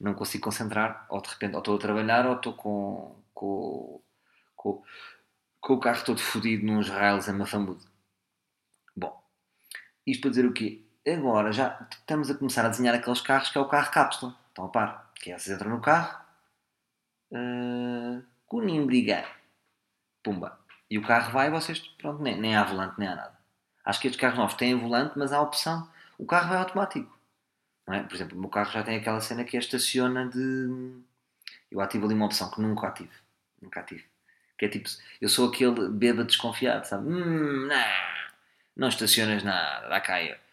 não 0.00 0.14
consigo 0.14 0.44
concentrar. 0.44 1.06
Ou 1.08 1.20
de 1.20 1.28
repente, 1.28 1.54
ou 1.54 1.58
estou 1.60 1.76
a 1.76 1.78
trabalhar, 1.78 2.26
ou 2.26 2.36
estou 2.36 2.54
com, 2.54 3.16
com, 3.34 4.00
com, 4.56 4.82
com 5.60 5.74
o 5.74 5.80
carro 5.80 6.04
todo 6.04 6.20
fodido 6.20 6.66
nos 6.66 6.88
rails 6.88 7.28
a 7.28 7.32
Mafamudo. 7.32 7.84
Bom, 8.96 9.22
isto 10.06 10.22
para 10.22 10.30
dizer 10.30 10.46
o 10.46 10.52
quê? 10.52 10.85
Agora 11.06 11.52
já 11.52 11.86
estamos 11.92 12.28
a 12.30 12.34
começar 12.34 12.66
a 12.66 12.68
desenhar 12.68 12.94
aqueles 12.94 13.20
carros 13.20 13.48
que 13.50 13.56
é 13.56 13.60
o 13.60 13.68
carro 13.68 13.92
cápsula. 13.92 14.34
Estão 14.48 14.64
a 14.64 14.68
par? 14.68 15.12
Que 15.14 15.30
é, 15.30 15.38
vocês 15.38 15.54
entram 15.54 15.70
no 15.70 15.80
carro, 15.80 16.20
uh, 17.30 18.22
Cunimbriga, 18.46 19.24
pumba. 20.22 20.58
E 20.90 20.98
o 20.98 21.06
carro 21.06 21.32
vai 21.32 21.46
e 21.46 21.50
vocês, 21.50 21.78
pronto, 21.78 22.22
nem, 22.22 22.40
nem 22.40 22.56
há 22.56 22.64
volante, 22.64 22.98
nem 22.98 23.08
há 23.08 23.14
nada. 23.14 23.38
Acho 23.84 24.00
que 24.00 24.08
estes 24.08 24.20
carros 24.20 24.38
novos 24.38 24.54
têm 24.54 24.74
volante, 24.74 25.16
mas 25.16 25.32
há 25.32 25.40
opção, 25.40 25.88
o 26.18 26.26
carro 26.26 26.48
vai 26.48 26.58
automático. 26.58 27.16
É? 27.88 28.00
Por 28.02 28.14
exemplo, 28.14 28.36
o 28.36 28.40
meu 28.40 28.50
carro 28.50 28.72
já 28.72 28.82
tem 28.82 28.96
aquela 28.96 29.20
cena 29.20 29.44
que 29.44 29.56
é 29.56 29.60
estaciona 29.60 30.28
de. 30.28 31.00
Eu 31.70 31.80
ativo 31.80 32.06
ali 32.06 32.14
uma 32.14 32.26
opção 32.26 32.50
que 32.50 32.60
nunca 32.60 32.88
ativo. 32.88 33.12
Nunca 33.62 33.80
ativo. 33.80 34.04
Que 34.58 34.66
é 34.66 34.68
tipo, 34.68 34.88
eu 35.20 35.28
sou 35.28 35.48
aquele 35.48 35.88
bêbado 35.88 36.26
desconfiado, 36.26 36.84
sabe? 36.84 37.08
Hum, 37.08 37.66
não, 37.68 37.92
não 38.76 38.88
estacionas 38.88 39.44
nada, 39.44 39.88
dá 39.88 40.22
eu. 40.22 40.45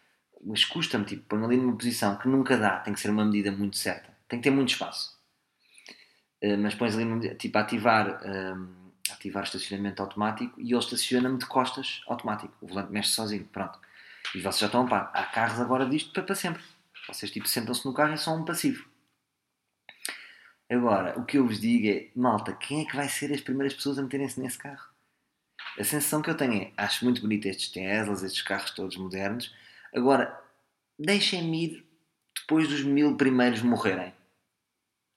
Mas 0.46 0.66
custa-me, 0.66 1.06
tipo, 1.06 1.24
põe 1.24 1.44
ali 1.44 1.58
numa 1.58 1.76
posição 1.76 2.18
que 2.18 2.28
nunca 2.28 2.58
dá, 2.58 2.80
tem 2.80 2.94
que 2.94 3.00
ser 3.00 3.10
uma 3.10 3.26
medida 3.26 3.52
muito 3.52 3.78
certa, 3.78 4.10
tem 4.28 4.40
que 4.40 4.44
ter 4.44 4.52
muito 4.52 4.70
espaço. 4.70 5.18
Uh, 6.44 6.58
mas 6.58 6.76
pões 6.76 6.96
ali, 6.98 7.36
tipo, 7.36 7.58
ativar. 7.58 8.22
Um, 8.26 8.84
ativar 9.12 9.44
estacionamento 9.44 10.02
automático 10.02 10.60
e 10.60 10.72
ele 10.72 10.80
estaciona-me 10.80 11.38
de 11.38 11.46
costas 11.46 12.02
automático. 12.08 12.54
O 12.62 12.68
volante 12.68 12.92
mexe 12.92 13.10
sozinho, 13.10 13.46
pronto. 13.46 13.80
E 14.34 14.40
vocês 14.40 14.60
já 14.60 14.66
estão 14.68 14.86
a 14.86 14.88
par. 14.88 15.12
Há 15.14 15.24
carros 15.24 15.60
agora 15.60 15.86
disto 15.86 16.12
para, 16.12 16.24
para 16.24 16.36
sempre. 16.36 16.64
Vocês 17.08 17.32
tipo 17.32 17.48
sentam-se 17.48 17.86
no 17.86 17.94
carro 17.94 18.14
e 18.14 18.18
são 18.18 18.42
um 18.42 18.46
passivo. 18.46 18.88
Agora, 20.70 21.20
o 21.20 21.26
que 21.26 21.38
eu 21.38 21.46
vos 21.46 21.60
digo 21.60 21.88
é, 21.88 22.10
malta, 22.16 22.54
quem 22.54 22.82
é 22.82 22.86
que 22.86 22.96
vai 22.96 23.08
ser 23.10 23.32
as 23.32 23.42
primeiras 23.42 23.74
pessoas 23.74 24.00
a 24.00 24.02
meterem-se 24.02 24.40
nesse 24.40 24.58
carro? 24.58 24.88
A 25.78 25.84
sensação 25.84 26.22
que 26.22 26.30
eu 26.30 26.38
tenho 26.38 26.54
é, 26.54 26.74
acho 26.78 27.04
muito 27.04 27.22
bonito 27.22 27.48
estes 27.48 27.70
Teslas, 27.70 28.24
estes 28.24 28.42
carros 28.42 28.72
todos 28.72 28.96
modernos. 28.98 29.54
Agora, 29.94 30.42
deixem-me 30.98 31.66
ir 31.66 31.86
depois 32.36 32.68
dos 32.68 32.84
mil 32.84 33.16
primeiros 33.16 33.62
morrerem. 33.62 34.14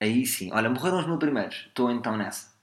Aí 0.01 0.27
sim, 0.27 0.53
olha, 0.53 0.69
morreram 0.69 1.01
os 1.01 1.07
mil 1.07 1.19
primeiros. 1.19 1.67
Estou 1.69 1.91
então 1.91 2.17
nessa. 2.17 2.55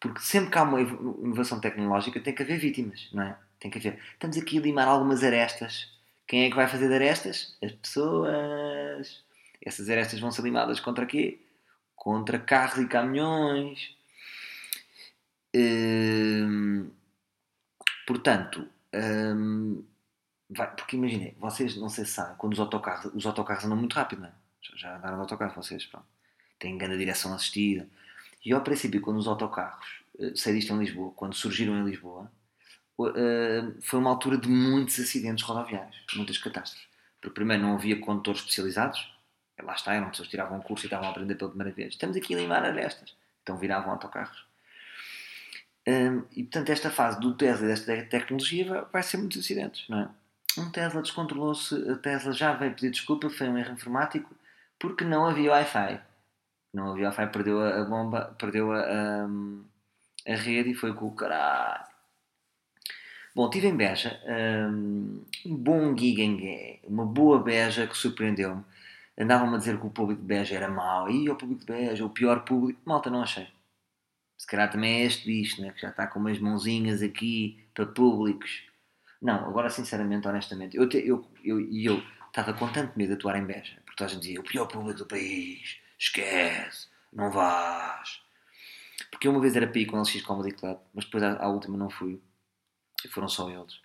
Porque 0.00 0.20
sempre 0.20 0.50
que 0.50 0.58
há 0.58 0.62
uma 0.62 0.80
inovação 0.80 1.60
tecnológica 1.60 2.20
tem 2.20 2.34
que 2.34 2.42
haver 2.42 2.58
vítimas, 2.58 3.08
não 3.12 3.22
é? 3.22 3.38
Tem 3.58 3.70
que 3.70 3.78
haver. 3.78 4.00
Estamos 4.12 4.36
aqui 4.36 4.58
a 4.58 4.62
limar 4.62 4.88
algumas 4.88 5.22
arestas. 5.22 5.90
Quem 6.26 6.44
é 6.44 6.50
que 6.50 6.56
vai 6.56 6.66
fazer 6.66 6.92
arestas? 6.92 7.56
As 7.62 7.72
pessoas. 7.72 9.24
Essas 9.62 9.88
arestas 9.90 10.20
vão 10.20 10.30
ser 10.30 10.42
limadas 10.42 10.80
contra 10.80 11.06
quê? 11.06 11.38
Contra 11.94 12.38
carros 12.38 12.78
e 12.78 12.88
caminhões. 12.88 13.94
Hum, 15.54 16.90
portanto, 18.06 18.68
hum, 18.94 19.82
vai, 20.50 20.74
porque 20.74 20.96
imaginei, 20.96 21.34
vocês 21.38 21.76
não 21.76 21.88
sei 21.88 22.04
se 22.04 22.12
sabem, 22.12 22.36
quando 22.36 22.52
os 22.52 22.60
autocarros, 22.60 23.12
os 23.14 23.26
autocarros 23.26 23.64
andam 23.64 23.76
muito 23.76 23.94
rápido, 23.94 24.20
não 24.20 24.28
é? 24.28 24.32
Já, 24.60 24.76
já 24.76 24.96
andaram 24.96 25.16
de 25.16 25.22
autocarro 25.22 25.54
vocês, 25.54 25.84
pronto. 25.86 26.06
Têm 26.58 26.78
grande 26.78 26.98
direção 26.98 27.34
assistida 27.34 27.88
e 28.46 28.52
ao 28.52 28.60
princípio, 28.62 29.00
quando 29.00 29.18
os 29.18 29.26
autocarros, 29.26 30.04
eh, 30.20 30.32
sei 30.36 30.54
disto 30.54 30.72
em 30.72 30.78
Lisboa, 30.78 31.12
quando 31.16 31.34
surgiram 31.34 31.76
em 31.76 31.84
Lisboa, 31.84 32.30
eh, 33.16 33.72
foi 33.80 33.98
uma 33.98 34.10
altura 34.10 34.38
de 34.38 34.48
muitos 34.48 34.98
acidentes 35.00 35.44
rodoviários, 35.44 35.96
muitas 36.14 36.38
catástrofes. 36.38 36.86
Porque 37.20 37.34
primeiro 37.34 37.62
não 37.64 37.74
havia 37.74 38.00
condutores 38.00 38.40
especializados, 38.40 39.12
lá 39.60 39.74
está, 39.74 39.94
eram 39.94 40.10
pessoas 40.10 40.28
que 40.28 40.30
tiravam 40.30 40.58
um 40.58 40.62
curso 40.62 40.84
e 40.84 40.86
estavam 40.86 41.08
a 41.08 41.10
aprender 41.10 41.34
pela 41.34 41.50
primeira 41.50 41.72
vez. 41.74 41.94
Estamos 41.94 42.16
aqui 42.16 42.34
a 42.34 42.38
limar 42.38 42.64
arestas. 42.64 43.16
Então 43.42 43.56
viravam 43.58 43.90
autocarros. 43.90 44.44
Um, 45.88 46.24
e 46.32 46.42
portanto, 46.44 46.70
esta 46.70 46.90
fase 46.90 47.18
do 47.20 47.34
Tesla, 47.34 47.66
desta 47.66 48.02
tecnologia, 48.04 48.68
vai, 48.68 48.84
vai 48.92 49.02
ser 49.02 49.16
muitos 49.18 49.38
acidentes, 49.38 49.88
não 49.88 50.00
é? 50.00 50.08
Um 50.58 50.70
Tesla 50.70 51.02
descontrolou-se, 51.02 51.74
a 51.90 51.96
Tesla 51.96 52.32
já 52.32 52.52
veio 52.54 52.74
pedir 52.74 52.90
desculpa, 52.90 53.28
foi 53.28 53.48
um 53.48 53.58
erro 53.58 53.72
informático, 53.72 54.34
porque 54.78 55.04
não 55.04 55.26
havia 55.26 55.52
Wi-Fi 55.52 56.00
não 56.76 56.92
havia 56.92 57.08
Wi-Fi, 57.08 57.26
perdeu 57.28 57.60
a, 57.60 57.84
bomba, 57.84 58.36
perdeu 58.38 58.70
a, 58.70 58.80
a, 58.80 59.24
a, 60.28 60.36
rede 60.36 60.70
e 60.70 60.74
foi 60.74 60.92
com 60.92 61.06
o 61.06 61.14
caralho. 61.14 61.86
Bom, 63.34 63.50
tive 63.50 63.66
em 63.66 63.76
Beja 63.76 64.20
um, 64.70 65.24
bom 65.44 65.96
gig 65.96 66.22
em 66.22 66.36
Gué, 66.36 66.80
uma 66.84 67.04
boa 67.04 67.42
Beja 67.42 67.86
que 67.86 67.96
surpreendeu-me. 67.96 68.62
Andavam-me 69.18 69.56
a 69.56 69.58
dizer 69.58 69.78
que 69.78 69.86
o 69.86 69.90
público 69.90 70.20
de 70.20 70.28
Beja 70.28 70.54
era 70.54 70.68
mau, 70.68 71.10
e 71.10 71.28
o 71.30 71.36
público 71.36 71.60
de 71.60 71.66
Beja, 71.66 72.04
o 72.04 72.10
pior 72.10 72.44
público. 72.44 72.80
Malta, 72.84 73.10
não 73.10 73.22
achei. 73.22 73.48
Se 74.36 74.46
calhar 74.46 74.70
também 74.70 75.02
é 75.02 75.04
este 75.06 75.26
bicho, 75.26 75.62
né? 75.62 75.70
que 75.72 75.80
já 75.80 75.88
está 75.88 76.06
com 76.06 76.18
umas 76.18 76.38
mãozinhas 76.38 77.02
aqui 77.02 77.64
para 77.74 77.86
públicos. 77.86 78.65
Não, 79.20 79.48
agora 79.48 79.70
sinceramente, 79.70 80.28
honestamente, 80.28 80.76
eu 80.76 80.88
eu, 80.92 81.26
eu, 81.42 81.60
eu 81.72 82.02
estava 82.28 82.52
com 82.52 82.70
tanto 82.70 82.96
medo 82.98 83.08
de 83.08 83.14
atuar 83.14 83.36
em 83.36 83.44
Beja, 83.44 83.76
porque 83.84 83.96
toda 83.96 84.10
a 84.10 84.14
gente 84.14 84.22
dizia 84.22 84.40
o 84.40 84.44
pior 84.44 84.66
público 84.66 84.98
do 84.98 85.06
país 85.06 85.78
esquece, 85.98 86.88
não 87.12 87.30
vás. 87.30 88.20
Porque 89.10 89.28
uma 89.28 89.40
vez 89.40 89.56
era 89.56 89.66
para 89.66 89.78
ir 89.80 89.86
com 89.86 89.96
o 89.96 90.02
LX 90.02 90.22
Comedy 90.22 90.54
Club, 90.54 90.78
mas 90.94 91.04
depois 91.04 91.22
à, 91.22 91.42
à 91.42 91.48
última 91.48 91.76
não 91.76 91.88
fui. 91.90 92.20
E 93.04 93.08
foram 93.08 93.28
só 93.28 93.48
eles. 93.50 93.80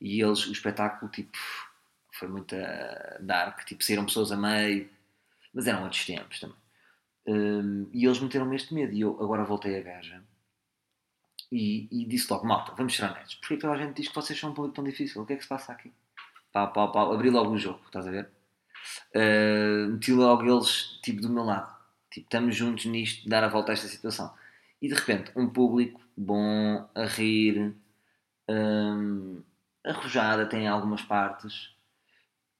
E 0.00 0.20
eles, 0.20 0.46
o 0.46 0.52
espetáculo, 0.52 1.10
tipo, 1.10 1.36
foi 2.12 2.28
muito 2.28 2.54
uh, 2.54 3.22
dark. 3.22 3.64
Tipo, 3.64 3.82
saíram 3.82 4.04
pessoas 4.04 4.32
a 4.32 4.36
meio. 4.36 4.88
Mas 5.52 5.66
eram 5.66 5.84
outros 5.84 6.04
tempos 6.04 6.40
também. 6.40 6.56
Um, 7.26 7.88
e 7.92 8.04
eles 8.04 8.20
meteram-me 8.20 8.56
este 8.56 8.74
medo. 8.74 8.92
E 8.92 9.00
eu 9.00 9.20
agora 9.22 9.44
voltei 9.44 9.78
a 9.78 9.82
gaja. 9.82 10.22
E, 11.56 11.88
e 11.90 12.04
disse 12.04 12.30
logo, 12.30 12.46
malta, 12.46 12.72
vamos 12.76 12.94
ser 12.94 13.04
honestos. 13.04 13.36
Porquê 13.36 13.54
que 13.54 13.60
toda 13.62 13.72
a 13.72 13.78
gente 13.78 13.96
diz 13.96 14.08
que 14.08 14.14
vocês 14.14 14.38
são 14.38 14.50
um 14.50 14.54
público 14.54 14.74
tão 14.74 14.84
difícil? 14.84 15.22
O 15.22 15.26
que 15.26 15.32
é 15.32 15.36
que 15.36 15.42
se 15.42 15.48
passa 15.48 15.72
aqui? 15.72 15.92
Pá, 16.52 16.66
pá, 16.66 16.88
pá. 16.88 17.02
Abri 17.02 17.30
logo 17.30 17.52
o 17.52 17.58
jogo, 17.58 17.80
estás 17.86 18.06
a 18.06 18.10
ver? 18.10 18.28
uh, 19.14 19.92
meti 19.92 20.12
logo 20.12 20.44
eles 20.44 20.98
tipo 21.02 21.20
do 21.20 21.30
meu 21.30 21.44
lado. 21.44 21.74
Tipo, 22.10 22.26
estamos 22.26 22.56
juntos 22.56 22.86
nisto, 22.86 23.28
dar 23.28 23.44
a 23.44 23.48
volta 23.48 23.72
a 23.72 23.74
esta 23.74 23.88
situação. 23.88 24.32
E 24.80 24.88
de 24.88 24.94
repente, 24.94 25.32
um 25.36 25.48
público 25.48 26.00
bom, 26.16 26.88
a 26.94 27.04
rir, 27.04 27.74
um, 28.48 29.42
arrojada, 29.84 30.46
tem 30.46 30.68
algumas 30.68 31.02
partes. 31.02 31.74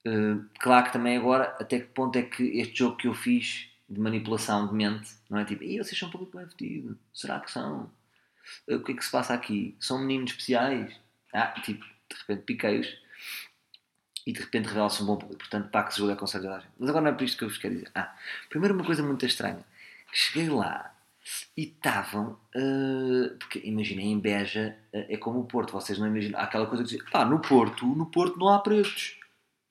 Uh, 0.07 0.45
claro 0.61 0.87
que 0.87 0.93
também 0.93 1.17
agora, 1.17 1.57
até 1.61 1.81
que 1.81 1.87
ponto 1.87 2.17
é 2.17 2.23
que 2.23 2.43
este 2.59 2.79
jogo 2.79 2.97
que 2.97 3.09
eu 3.09 3.15
fiz 3.15 3.69
de 3.89 4.01
manipulação 4.01 4.67
de 4.67 4.75
mente, 4.75 5.15
não 5.31 5.39
é 5.39 5.45
tipo, 5.45 5.63
e 5.63 5.79
vocês 5.79 5.99
são 5.99 6.09
um 6.09 6.13
público 6.13 6.37
bem 6.37 6.47
vestido? 6.47 6.99
Será 7.13 7.41
que 7.41 7.51
são? 7.51 7.91
Uh, 8.69 8.77
o 8.77 8.83
que 8.83 8.93
é 8.93 8.95
que 8.97 9.05
se 9.05 9.11
passa 9.11 9.35
aqui? 9.35 9.77
São 9.81 9.99
meninos 9.99 10.31
especiais? 10.31 10.95
Ah, 11.33 11.55
tipo, 11.61 11.85
de 11.85 12.17
repente 12.21 12.45
piquei-os 12.45 13.07
e 14.27 14.33
de 14.33 14.41
repente 14.41 14.67
revela-se 14.67 15.03
um 15.03 15.07
bom 15.07 15.17
público. 15.17 15.39
Portanto, 15.39 15.71
Pax 15.71 15.97
Júlia 15.97 16.15
aconselho 16.15 16.45
toda 16.45 16.57
a 16.57 16.61
gente. 16.61 16.73
Mas 16.79 16.89
agora 16.91 17.05
não 17.05 17.11
é 17.13 17.15
por 17.15 17.25
isto 17.25 17.39
que 17.39 17.45
eu 17.45 17.49
vos 17.49 17.59
quero 17.59 17.75
dizer. 17.75 17.91
Ah, 17.95 18.15
primeiro 18.49 18.75
uma 18.75 18.85
coisa 18.85 19.03
muito 19.03 19.25
estranha. 19.25 19.65
Cheguei 20.13 20.49
lá 20.49 20.95
e 21.57 21.63
estavam. 21.65 22.39
Uh, 22.55 23.37
porque 23.39 23.61
imaginem, 23.65 24.13
em 24.13 24.19
Beja 24.19 24.77
uh, 24.93 25.07
é 25.09 25.17
como 25.17 25.41
o 25.41 25.45
Porto, 25.45 25.73
vocês 25.73 25.99
não 25.99 26.07
imaginam. 26.07 26.39
Há 26.39 26.45
aquela 26.45 26.67
coisa 26.67 26.83
que 26.83 26.91
dizem, 26.91 27.07
pá, 27.11 27.25
no 27.25 27.41
Porto, 27.41 27.87
no 27.87 28.07
Porto 28.07 28.39
não 28.39 28.49
há 28.49 28.59
pretos. 28.59 29.19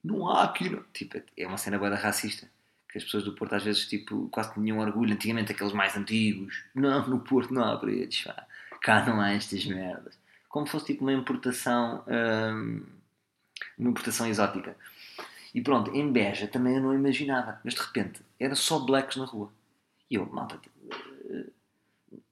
Não 0.03 0.29
há 0.29 0.44
aqui. 0.44 0.70
Não. 0.70 0.84
Tipo, 0.94 1.22
é 1.38 1.48
uma 1.48 1.58
cena 1.58 1.77
boa 1.77 1.94
racista. 1.96 2.50
Que 2.89 3.00
as 3.00 3.03
pessoas 3.03 3.24
do 3.25 3.34
Porto 3.34 3.55
às 3.55 3.63
vezes 3.63 3.88
tipo, 3.88 4.29
quase 4.29 4.53
tinham 4.53 4.79
orgulho. 4.79 5.13
Antigamente 5.13 5.51
aqueles 5.51 5.74
mais 5.74 5.98
antigos. 5.98 6.63
Não, 6.74 7.08
no 7.08 7.20
Porto 7.20 7.53
não 7.53 7.63
há 7.63 7.77
pretos. 7.77 8.22
Pá. 8.22 8.48
Cá 8.86 9.04
não 9.04 9.20
há 9.20 9.32
estas 9.32 9.65
merdas. 9.65 10.15
Como 10.48 10.68
fosse 10.68 10.86
tipo 10.86 11.01
uma 11.01 11.13
importação. 11.13 12.04
Uh, 12.06 12.86
uma 13.77 13.89
importação 13.89 14.27
exótica. 14.27 14.77
E 15.54 15.62
pronto, 15.62 15.89
em 15.96 16.12
Beja 16.12 16.48
também 16.48 16.75
eu 16.75 16.82
não 16.82 16.94
imaginava, 16.94 17.60
mas 17.63 17.74
de 17.74 17.82
repente 17.82 18.22
era 18.39 18.54
só 18.54 18.77
blacks 18.77 19.15
na 19.15 19.25
rua. 19.25 19.51
E 20.12 20.15
eu, 20.15 20.25
malta, 20.27 20.58
tipo, 20.58 20.77
uh, 20.86 21.51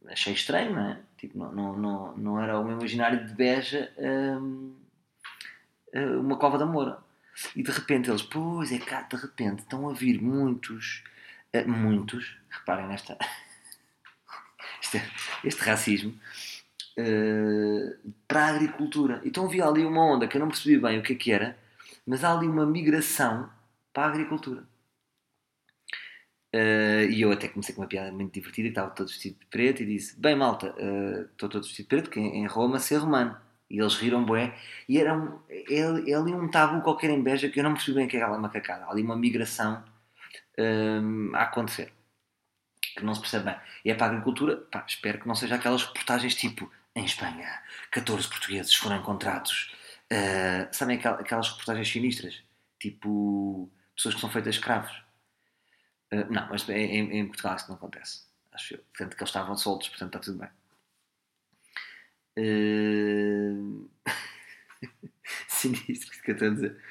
achei 0.08 0.34
estranho, 0.34 0.76
não 0.76 0.92
é? 0.92 1.00
Tipo, 1.18 1.38
não, 1.38 1.52
não, 1.52 1.78
não, 1.78 2.18
não 2.18 2.42
era 2.42 2.60
o 2.60 2.64
meu 2.64 2.78
imaginário 2.78 3.26
de 3.26 3.34
Beja 3.34 3.92
um, 3.98 4.76
uh, 5.96 6.20
uma 6.20 6.38
cova 6.38 6.58
da 6.60 6.66
Moura. 6.66 7.00
E 7.56 7.64
de 7.64 7.72
repente 7.72 8.12
eles, 8.12 8.22
pois 8.22 8.72
é 8.72 8.78
cá, 8.78 9.02
de 9.02 9.16
repente 9.16 9.60
estão 9.60 9.90
a 9.90 9.94
vir 9.94 10.22
muitos 10.22 11.04
Uh, 11.56 11.70
muitos, 11.70 12.36
reparem 12.50 12.88
nesta. 12.88 13.16
este, 14.82 15.00
este 15.44 15.62
racismo. 15.62 16.20
Uh, 16.98 18.14
para 18.28 18.46
a 18.46 18.50
agricultura. 18.50 19.20
Então 19.26 19.46
havia 19.46 19.66
ali 19.66 19.84
uma 19.84 20.06
onda 20.06 20.28
que 20.28 20.38
eu 20.38 20.42
não 20.42 20.50
percebi 20.50 20.78
bem 20.78 21.00
o 21.00 21.02
que 21.02 21.14
é 21.14 21.16
que 21.16 21.32
era, 21.32 21.58
mas 22.06 22.24
há 22.24 22.32
ali 22.32 22.48
uma 22.48 22.68
migração 22.68 23.50
para 23.92 24.04
a 24.04 24.10
agricultura. 24.10 24.64
Uh, 26.56 27.10
e 27.10 27.22
eu 27.22 27.32
até 27.32 27.48
comecei 27.48 27.74
com 27.74 27.82
uma 27.82 27.88
piada 27.88 28.12
muito 28.12 28.32
divertida, 28.32 28.68
que 28.68 28.72
estava 28.74 28.92
todo 28.92 29.08
vestido 29.08 29.40
de 29.40 29.46
preto, 29.48 29.82
e 29.82 29.86
disse: 29.88 30.20
Bem, 30.20 30.36
malta, 30.36 30.76
uh, 30.78 31.24
estou 31.32 31.50
todo 31.50 31.64
vestido 31.64 31.86
de 31.86 31.90
preto, 31.90 32.10
que 32.12 32.20
em 32.20 32.46
Roma 32.46 32.80
ser 32.80 32.98
romano. 32.98 33.36
E 33.70 33.80
eles 33.80 33.96
riram 33.96 34.24
bué. 34.24 34.56
E 34.88 35.00
era 35.00 35.18
um, 35.18 35.40
é, 35.50 36.12
é 36.12 36.14
ali 36.14 36.32
um 36.34 36.48
tabu 36.50 36.82
qualquer 36.82 37.10
em 37.10 37.24
Beja 37.24 37.50
que 37.50 37.60
eu 37.60 37.64
não 37.64 37.74
percebi 37.74 37.98
bem 37.98 38.06
o 38.06 38.10
que 38.10 38.18
é 38.18 38.22
aquela 38.22 38.38
macacada. 38.38 38.86
Há 38.86 38.92
ali 38.92 39.02
uma 39.02 39.16
migração 39.16 39.84
um, 40.60 41.32
a 41.36 41.42
acontecer. 41.44 41.92
Que 42.96 43.04
não 43.04 43.16
se 43.16 43.22
percebe 43.22 43.46
bem. 43.46 43.56
E 43.84 43.90
é 43.90 43.96
para 43.96 44.08
a 44.08 44.10
agricultura, 44.12 44.58
pá, 44.58 44.86
espero 44.88 45.20
que 45.20 45.28
não 45.28 45.34
seja 45.34 45.56
aquelas 45.56 45.84
reportagens 45.84 46.36
tipo 46.36 46.72
em 46.96 47.06
Espanha, 47.06 47.62
14 47.92 48.28
portugueses 48.28 48.74
foram 48.76 48.98
encontrados. 48.98 49.74
Uh, 50.12 50.68
sabem 50.72 50.98
aquelas 50.98 51.50
reportagens 51.50 51.90
sinistras? 51.90 52.44
Tipo, 52.80 53.72
pessoas 53.96 54.16
que 54.16 54.22
são 54.22 54.30
feitas 54.30 54.56
escravos. 54.56 54.92
Uh, 56.14 56.32
não, 56.32 56.48
mas 56.50 56.68
em, 56.70 57.18
em, 57.20 57.28
Portugal 57.28 57.56
isso 57.56 57.68
não 57.68 57.76
acontece. 57.76 58.24
Acho 58.52 58.76
eu. 58.76 58.80
Portanto, 58.80 59.16
que 59.16 59.24
eles 59.24 59.30
estavam 59.30 59.58
soltos, 59.58 59.90
portanto 59.90 60.16
está 60.16 60.20
tudo 60.20 60.40
bem. 60.40 60.50
Uh... 62.38 63.90
Sinistro 65.48 66.22
que 66.22 66.32
eu 66.32 66.34
estou 66.34 66.48
a 66.50 66.54
dizer. 66.54 66.84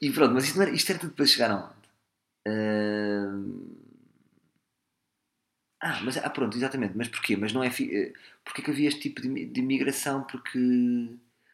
E 0.00 0.10
pronto, 0.10 0.34
mas 0.34 0.44
isto, 0.44 0.60
era, 0.60 0.70
isto 0.70 0.90
era 0.90 0.98
tudo 0.98 1.12
para 1.14 1.26
chegar 1.26 1.50
aonde? 1.50 1.88
Uh... 2.48 3.82
Ah, 5.80 6.00
mas 6.02 6.16
ah, 6.16 6.30
pronto, 6.30 6.56
exatamente. 6.56 6.96
Mas 6.96 7.08
porquê? 7.08 7.36
Mas 7.36 7.52
não 7.52 7.62
é. 7.62 7.70
Fi... 7.70 8.12
Eh, 8.42 8.44
porquê 8.44 8.62
que 8.62 8.70
havia 8.70 8.88
este 8.88 9.00
tipo 9.00 9.20
de, 9.20 9.46
de 9.46 9.62
migração? 9.62 10.24
Porque. 10.24 10.58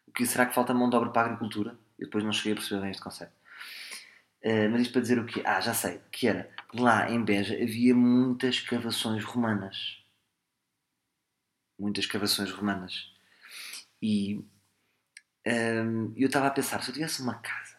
O 0.07 0.13
que 0.13 0.27
será 0.27 0.47
que 0.47 0.55
falta 0.55 0.75
mão 0.75 0.91
de 0.91 0.97
obra 0.97 1.11
para 1.11 1.23
a 1.23 1.25
agricultura? 1.27 1.79
Eu 1.99 2.07
depois 2.07 2.25
não 2.25 2.33
cheguei 2.33 2.53
a 2.53 2.57
perceber 2.57 2.81
bem 2.83 2.91
este 2.91 3.03
conceito. 3.03 3.33
Uh, 4.43 4.71
mas 4.71 4.83
isto 4.83 4.93
para 4.93 5.03
dizer 5.03 5.19
o 5.19 5.27
quê? 5.27 5.43
Ah, 5.45 5.61
já 5.61 5.75
sei. 5.75 6.01
Que 6.11 6.29
era. 6.29 6.51
Lá 6.75 7.11
em 7.11 7.23
Beja 7.25 7.55
havia 7.55 7.95
muitas 7.95 8.57
escavações 8.57 9.25
romanas. 9.25 10.03
Muitas 11.79 12.05
escavações 12.05 12.51
romanas. 12.51 13.13
E. 14.03 14.45
Um, 15.47 16.13
eu 16.17 16.27
estava 16.27 16.47
a 16.49 16.51
pensar, 16.51 16.83
se 16.83 16.91
eu 16.91 16.95
tivesse 16.95 17.23
uma 17.23 17.35
casa. 17.35 17.77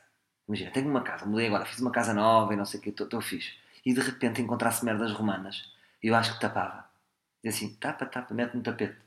Imagina, 0.47 0.71
tenho 0.71 0.89
uma 0.89 1.03
casa, 1.03 1.25
mudei 1.25 1.47
agora, 1.47 1.65
fiz 1.65 1.79
uma 1.79 1.91
casa 1.91 2.13
nova 2.13 2.53
e 2.53 2.57
não 2.57 2.65
sei 2.65 2.79
o 2.79 2.83
que, 2.83 2.89
estou 2.89 3.21
fixe. 3.21 3.53
E 3.85 3.93
de 3.93 3.99
repente 4.01 4.41
encontrasse 4.41 4.83
merdas 4.83 5.11
romanas 5.11 5.71
eu 6.01 6.15
acho 6.15 6.33
que 6.33 6.39
tapava. 6.39 6.88
Dizia 7.43 7.67
assim, 7.67 7.75
tapa, 7.75 8.05
tapa, 8.05 8.33
mete 8.33 8.55
no 8.55 8.63
tapete. 8.63 8.97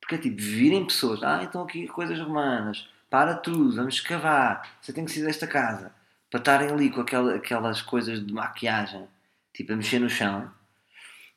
Porque 0.00 0.14
é 0.16 0.18
tipo, 0.18 0.40
virem 0.40 0.84
pessoas, 0.84 1.22
ah, 1.22 1.42
então 1.42 1.62
aqui 1.62 1.86
coisas 1.86 2.18
romanas, 2.18 2.88
para 3.08 3.34
tudo, 3.34 3.76
vamos 3.76 3.94
escavar, 3.94 4.76
você 4.80 4.92
tem 4.92 5.04
que 5.04 5.12
sair 5.12 5.24
desta 5.24 5.46
casa. 5.46 5.92
Para 6.30 6.38
estarem 6.38 6.70
ali 6.70 6.90
com 6.90 7.00
aquela, 7.00 7.36
aquelas 7.36 7.82
coisas 7.82 8.24
de 8.24 8.32
maquiagem, 8.32 9.06
tipo 9.52 9.72
a 9.72 9.76
mexer 9.76 9.98
no 9.98 10.08
chão, 10.08 10.50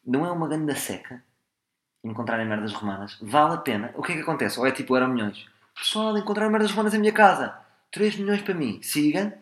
não 0.05 0.25
é 0.25 0.31
uma 0.31 0.47
grande 0.47 0.75
seca 0.75 1.21
encontrarem 2.03 2.45
merdas 2.45 2.71
romanas, 2.71 3.17
vale 3.21 3.55
a 3.55 3.57
pena. 3.57 3.91
O 3.95 4.03
que 4.03 4.11
é 4.11 4.15
que 4.15 4.21
acontece? 4.21 4.59
Ou 4.59 4.67
é 4.67 4.71
tipo, 4.71 4.95
eram 4.95 5.09
milhões. 5.09 5.45
Pessoal, 5.75 6.17
encontrar 6.17 6.49
merdas 6.49 6.71
romanas 6.71 6.93
em 6.93 6.99
minha 6.99 7.11
casa, 7.11 7.57
3 7.91 8.15
milhões 8.17 8.41
para 8.41 8.53
mim, 8.53 8.79
siga. 8.81 9.37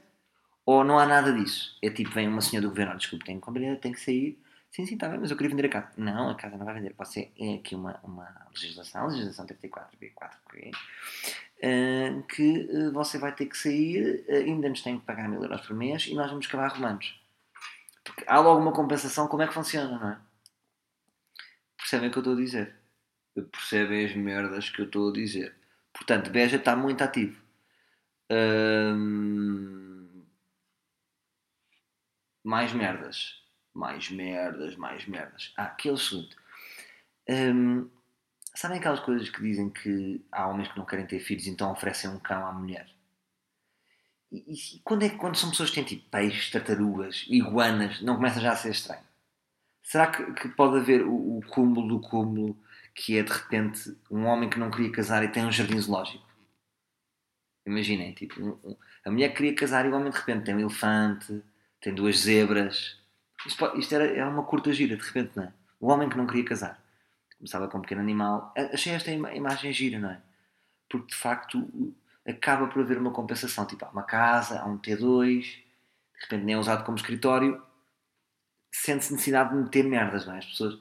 Ou 0.66 0.84
não 0.84 0.98
há 0.98 1.06
nada 1.06 1.34
disso. 1.34 1.78
É 1.84 1.90
tipo, 1.90 2.12
vem 2.12 2.28
uma 2.28 2.40
senhora 2.40 2.66
do 2.66 2.70
governo, 2.70 2.98
desculpe, 2.98 3.26
tem 3.26 3.40
que 3.40 3.76
tem 3.82 3.92
que 3.92 4.00
sair, 4.00 4.40
Sim, 4.74 4.88
sim, 4.88 4.96
está 4.96 5.08
bem, 5.08 5.20
mas 5.20 5.30
eu 5.30 5.38
queria 5.38 5.52
vender 5.52 5.68
a 5.68 5.70
casa. 5.70 5.92
Não, 5.98 6.32
a 6.32 6.36
casa 6.36 6.58
não 6.58 6.66
vai 6.66 6.74
vender. 6.74 6.96
Ser 7.06 7.32
é 7.38 7.56
aqui 7.56 7.76
uma, 7.76 8.00
uma 8.04 8.48
legislação, 8.50 9.06
legislação 9.06 9.46
34, 9.46 10.00
B4, 10.00 10.32
uh, 11.64 12.24
que 12.24 12.68
uh, 12.72 12.92
você 12.92 13.20
vai 13.20 13.36
ter 13.36 13.46
que 13.46 13.56
sair, 13.56 14.26
uh, 14.28 14.34
ainda 14.34 14.68
nos 14.68 14.82
tem 14.82 15.00
que 15.00 15.06
pagar 15.06 15.30
mil 15.30 15.44
euros 15.44 15.62
por 15.62 15.76
mês 15.76 16.08
e 16.08 16.16
nós 16.16 16.28
vamos 16.28 16.48
acabar 16.48 16.70
romanos. 16.70 17.22
Porque 18.04 18.26
há 18.28 18.40
logo 18.40 18.60
uma 18.62 18.74
compensação, 18.74 19.28
como 19.28 19.44
é 19.44 19.48
que 19.48 19.54
funciona, 19.54 20.00
não 20.00 20.10
é? 20.10 20.20
Percebem 21.78 22.10
o 22.10 22.12
que 22.12 22.18
eu 22.18 22.22
estou 22.22 22.34
a 22.34 22.38
dizer? 22.38 22.76
Percebem 23.52 24.06
as 24.06 24.16
merdas 24.16 24.72
que 24.72 24.82
eu 24.82 24.86
estou 24.86 25.12
a 25.12 25.14
dizer. 25.14 25.56
Portanto, 25.94 26.32
Beja 26.32 26.58
está 26.58 26.76
muito 26.76 27.04
ativo. 27.04 27.44
mais 32.44 32.74
merdas 32.74 33.43
mais 33.74 34.10
merdas, 34.10 34.76
mais 34.76 35.06
merdas. 35.06 35.54
Ah, 35.58 35.66
aquele 35.66 35.98
segundo. 35.98 36.36
Hum, 37.30 37.90
sabem 38.56 38.80
aquelas 38.80 39.00
coisas 39.00 39.30
que 39.30 39.42
dizem 39.42 39.70
que 39.70 40.26
há 40.32 40.48
homens 40.48 40.68
que 40.70 40.78
não 40.78 40.86
querem 40.86 41.08
ter 41.08 41.20
filhos, 41.20 41.48
então 41.48 41.72
oferecem 41.72 42.10
um 42.10 42.20
cão 42.20 42.46
à 42.46 42.52
mulher? 42.52 42.88
E, 44.32 44.54
e 44.54 44.80
quando, 44.84 45.04
é, 45.04 45.10
quando 45.10 45.38
são 45.38 45.50
pessoas 45.50 45.70
que 45.70 45.76
têm 45.76 45.84
tipo 45.84 46.10
peixes, 46.10 46.52
tartarugas, 46.52 47.26
iguanas, 47.30 48.02
não 48.02 48.16
começa 48.16 48.40
já 48.40 48.52
a 48.52 48.56
ser 48.56 48.72
estranho? 48.72 49.04
Será 49.84 50.08
que, 50.08 50.34
que 50.34 50.50
pode 50.50 50.78
haver 50.78 51.04
o, 51.06 51.38
o 51.38 51.42
cúmulo 51.48 51.88
do 51.88 52.00
cúmulo 52.02 52.58
que 52.96 53.18
é 53.18 53.24
de 53.24 53.32
repente 53.32 53.96
um 54.10 54.26
homem 54.26 54.50
que 54.50 54.60
não 54.60 54.72
queria 54.72 54.92
casar 54.92 55.24
e 55.24 55.28
tem 55.28 55.46
um 55.46 55.52
jardim 55.52 55.80
zoológico? 55.80 56.26
Imaginem, 57.66 58.14
tipo, 58.14 58.42
um, 58.42 58.60
um, 58.64 58.78
a 59.06 59.12
mulher 59.12 59.34
queria 59.34 59.56
casar 59.56 59.86
e 59.86 59.90
o 59.90 59.96
homem 59.96 60.12
de 60.12 60.18
repente 60.18 60.46
tem 60.46 60.56
um 60.56 60.60
elefante, 60.60 61.44
tem 61.80 61.94
duas 61.94 62.18
zebras, 62.20 63.00
isto, 63.46 63.78
isto 63.78 63.96
era, 63.96 64.06
era 64.06 64.30
uma 64.30 64.44
curta 64.44 64.72
gira, 64.72 64.96
de 64.96 65.04
repente, 65.04 65.32
não 65.36 65.44
é? 65.44 65.54
O 65.80 65.90
homem 65.90 66.10
que 66.10 66.18
não 66.18 66.26
queria 66.26 66.46
casar. 66.46 66.82
Começava 67.38 67.68
com 67.68 67.78
um 67.78 67.82
pequeno 67.82 68.02
animal. 68.02 68.54
Achei 68.72 68.94
esta 68.94 69.12
imagem 69.12 69.74
gira, 69.74 70.00
não 70.00 70.12
é? 70.12 70.22
Porque 70.90 71.08
de 71.08 71.16
facto 71.16 71.94
acaba 72.26 72.68
por 72.68 72.82
haver 72.82 72.98
uma 72.98 73.12
compensação. 73.12 73.66
Tipo, 73.66 73.86
há 73.86 73.90
uma 73.90 74.04
casa, 74.04 74.62
há 74.62 74.66
um 74.66 74.78
T2, 74.78 75.42
de 75.42 75.62
repente 76.22 76.46
nem 76.46 76.56
é 76.56 76.58
usado 76.58 76.86
como 76.86 76.98
escritório, 76.98 77.62
sente-se 78.72 79.12
necessidade 79.12 79.50
de 79.50 79.56
meter 79.58 79.84
merdas, 79.84 80.26
não 80.26 80.36
é? 80.36 80.38
As 80.38 80.46
pessoas. 80.46 80.80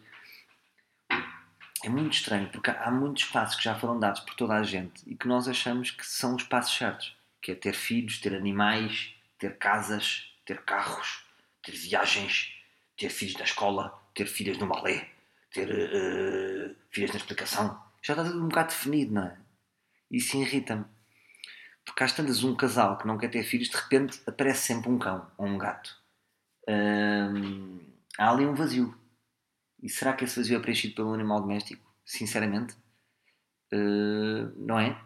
É 1.85 1.89
muito 1.89 2.13
estranho, 2.13 2.49
porque 2.51 2.71
há 2.71 2.93
muitos 2.93 3.25
espaços 3.25 3.57
que 3.57 3.65
já 3.65 3.75
foram 3.75 3.99
dados 3.99 4.21
por 4.21 4.35
toda 4.35 4.55
a 4.55 4.63
gente 4.63 5.03
e 5.05 5.17
que 5.17 5.27
nós 5.27 5.49
achamos 5.49 5.91
que 5.91 6.07
são 6.07 6.37
os 6.37 6.45
passos 6.45 6.77
certos. 6.77 7.17
Que 7.41 7.51
é 7.51 7.55
ter 7.57 7.73
filhos, 7.73 8.21
ter 8.21 8.37
animais, 8.37 9.13
ter 9.37 9.59
casas, 9.59 10.33
ter 10.47 10.63
carros 10.63 11.25
ter 11.63 11.73
viagens, 11.73 12.53
ter 12.97 13.09
filhos 13.09 13.37
na 13.37 13.45
escola, 13.45 13.99
ter 14.15 14.27
filhas 14.27 14.59
no 14.59 14.67
balé, 14.67 15.09
ter 15.53 15.69
uh, 15.69 16.77
filhas 16.91 17.11
na 17.11 17.17
explicação. 17.17 17.83
Já 18.03 18.15
está 18.15 18.25
tudo 18.25 18.45
um 18.45 18.49
bocado 18.49 18.69
definido, 18.69 19.15
não 19.15 19.25
é? 19.25 19.39
Isso 20.11 20.37
irrita-me. 20.37 20.85
Porque 21.85 22.05
às 22.05 22.13
tantas 22.13 22.43
um 22.45 22.55
casal 22.55 22.99
que 22.99 23.07
não 23.07 23.19
quer 23.19 23.29
ter 23.29 23.43
filhos, 23.45 23.69
de 23.69 23.77
repente 23.77 24.21
aparece 24.27 24.67
sempre 24.67 24.91
um 24.91 24.99
cão 24.99 25.31
ou 25.39 25.47
um 25.47 25.59
gato. 25.59 25.97
Há 28.19 28.31
ali 28.31 28.45
um 28.45 28.55
vazio. 28.55 28.97
E 29.83 29.89
será 29.89 30.13
que 30.13 30.25
esse 30.25 30.37
vazio 30.37 30.57
é 30.57 30.61
preenchido 30.61 30.95
pelo 30.95 31.13
animal 31.13 31.41
doméstico? 31.41 31.85
Sinceramente. 32.05 32.75
Uh, 33.73 34.53
não 34.57 34.79
é? 34.79 35.03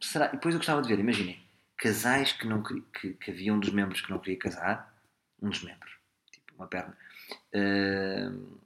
Será? 0.00 0.26
E 0.26 0.32
depois 0.32 0.54
eu 0.54 0.60
gostava 0.60 0.82
de 0.82 0.88
ver, 0.88 1.00
imaginem 1.00 1.47
casais 1.78 2.32
que 2.32 2.46
não 2.46 2.62
que, 2.62 3.14
que 3.14 3.30
havia 3.30 3.54
um 3.54 3.60
dos 3.60 3.70
membros 3.70 4.00
que 4.00 4.10
não 4.10 4.18
queria 4.18 4.38
casar, 4.38 4.92
um 5.40 5.48
dos 5.48 5.62
membros, 5.62 5.92
tipo 6.30 6.52
uma 6.54 6.66
perna, 6.66 6.96
uh, 7.54 8.58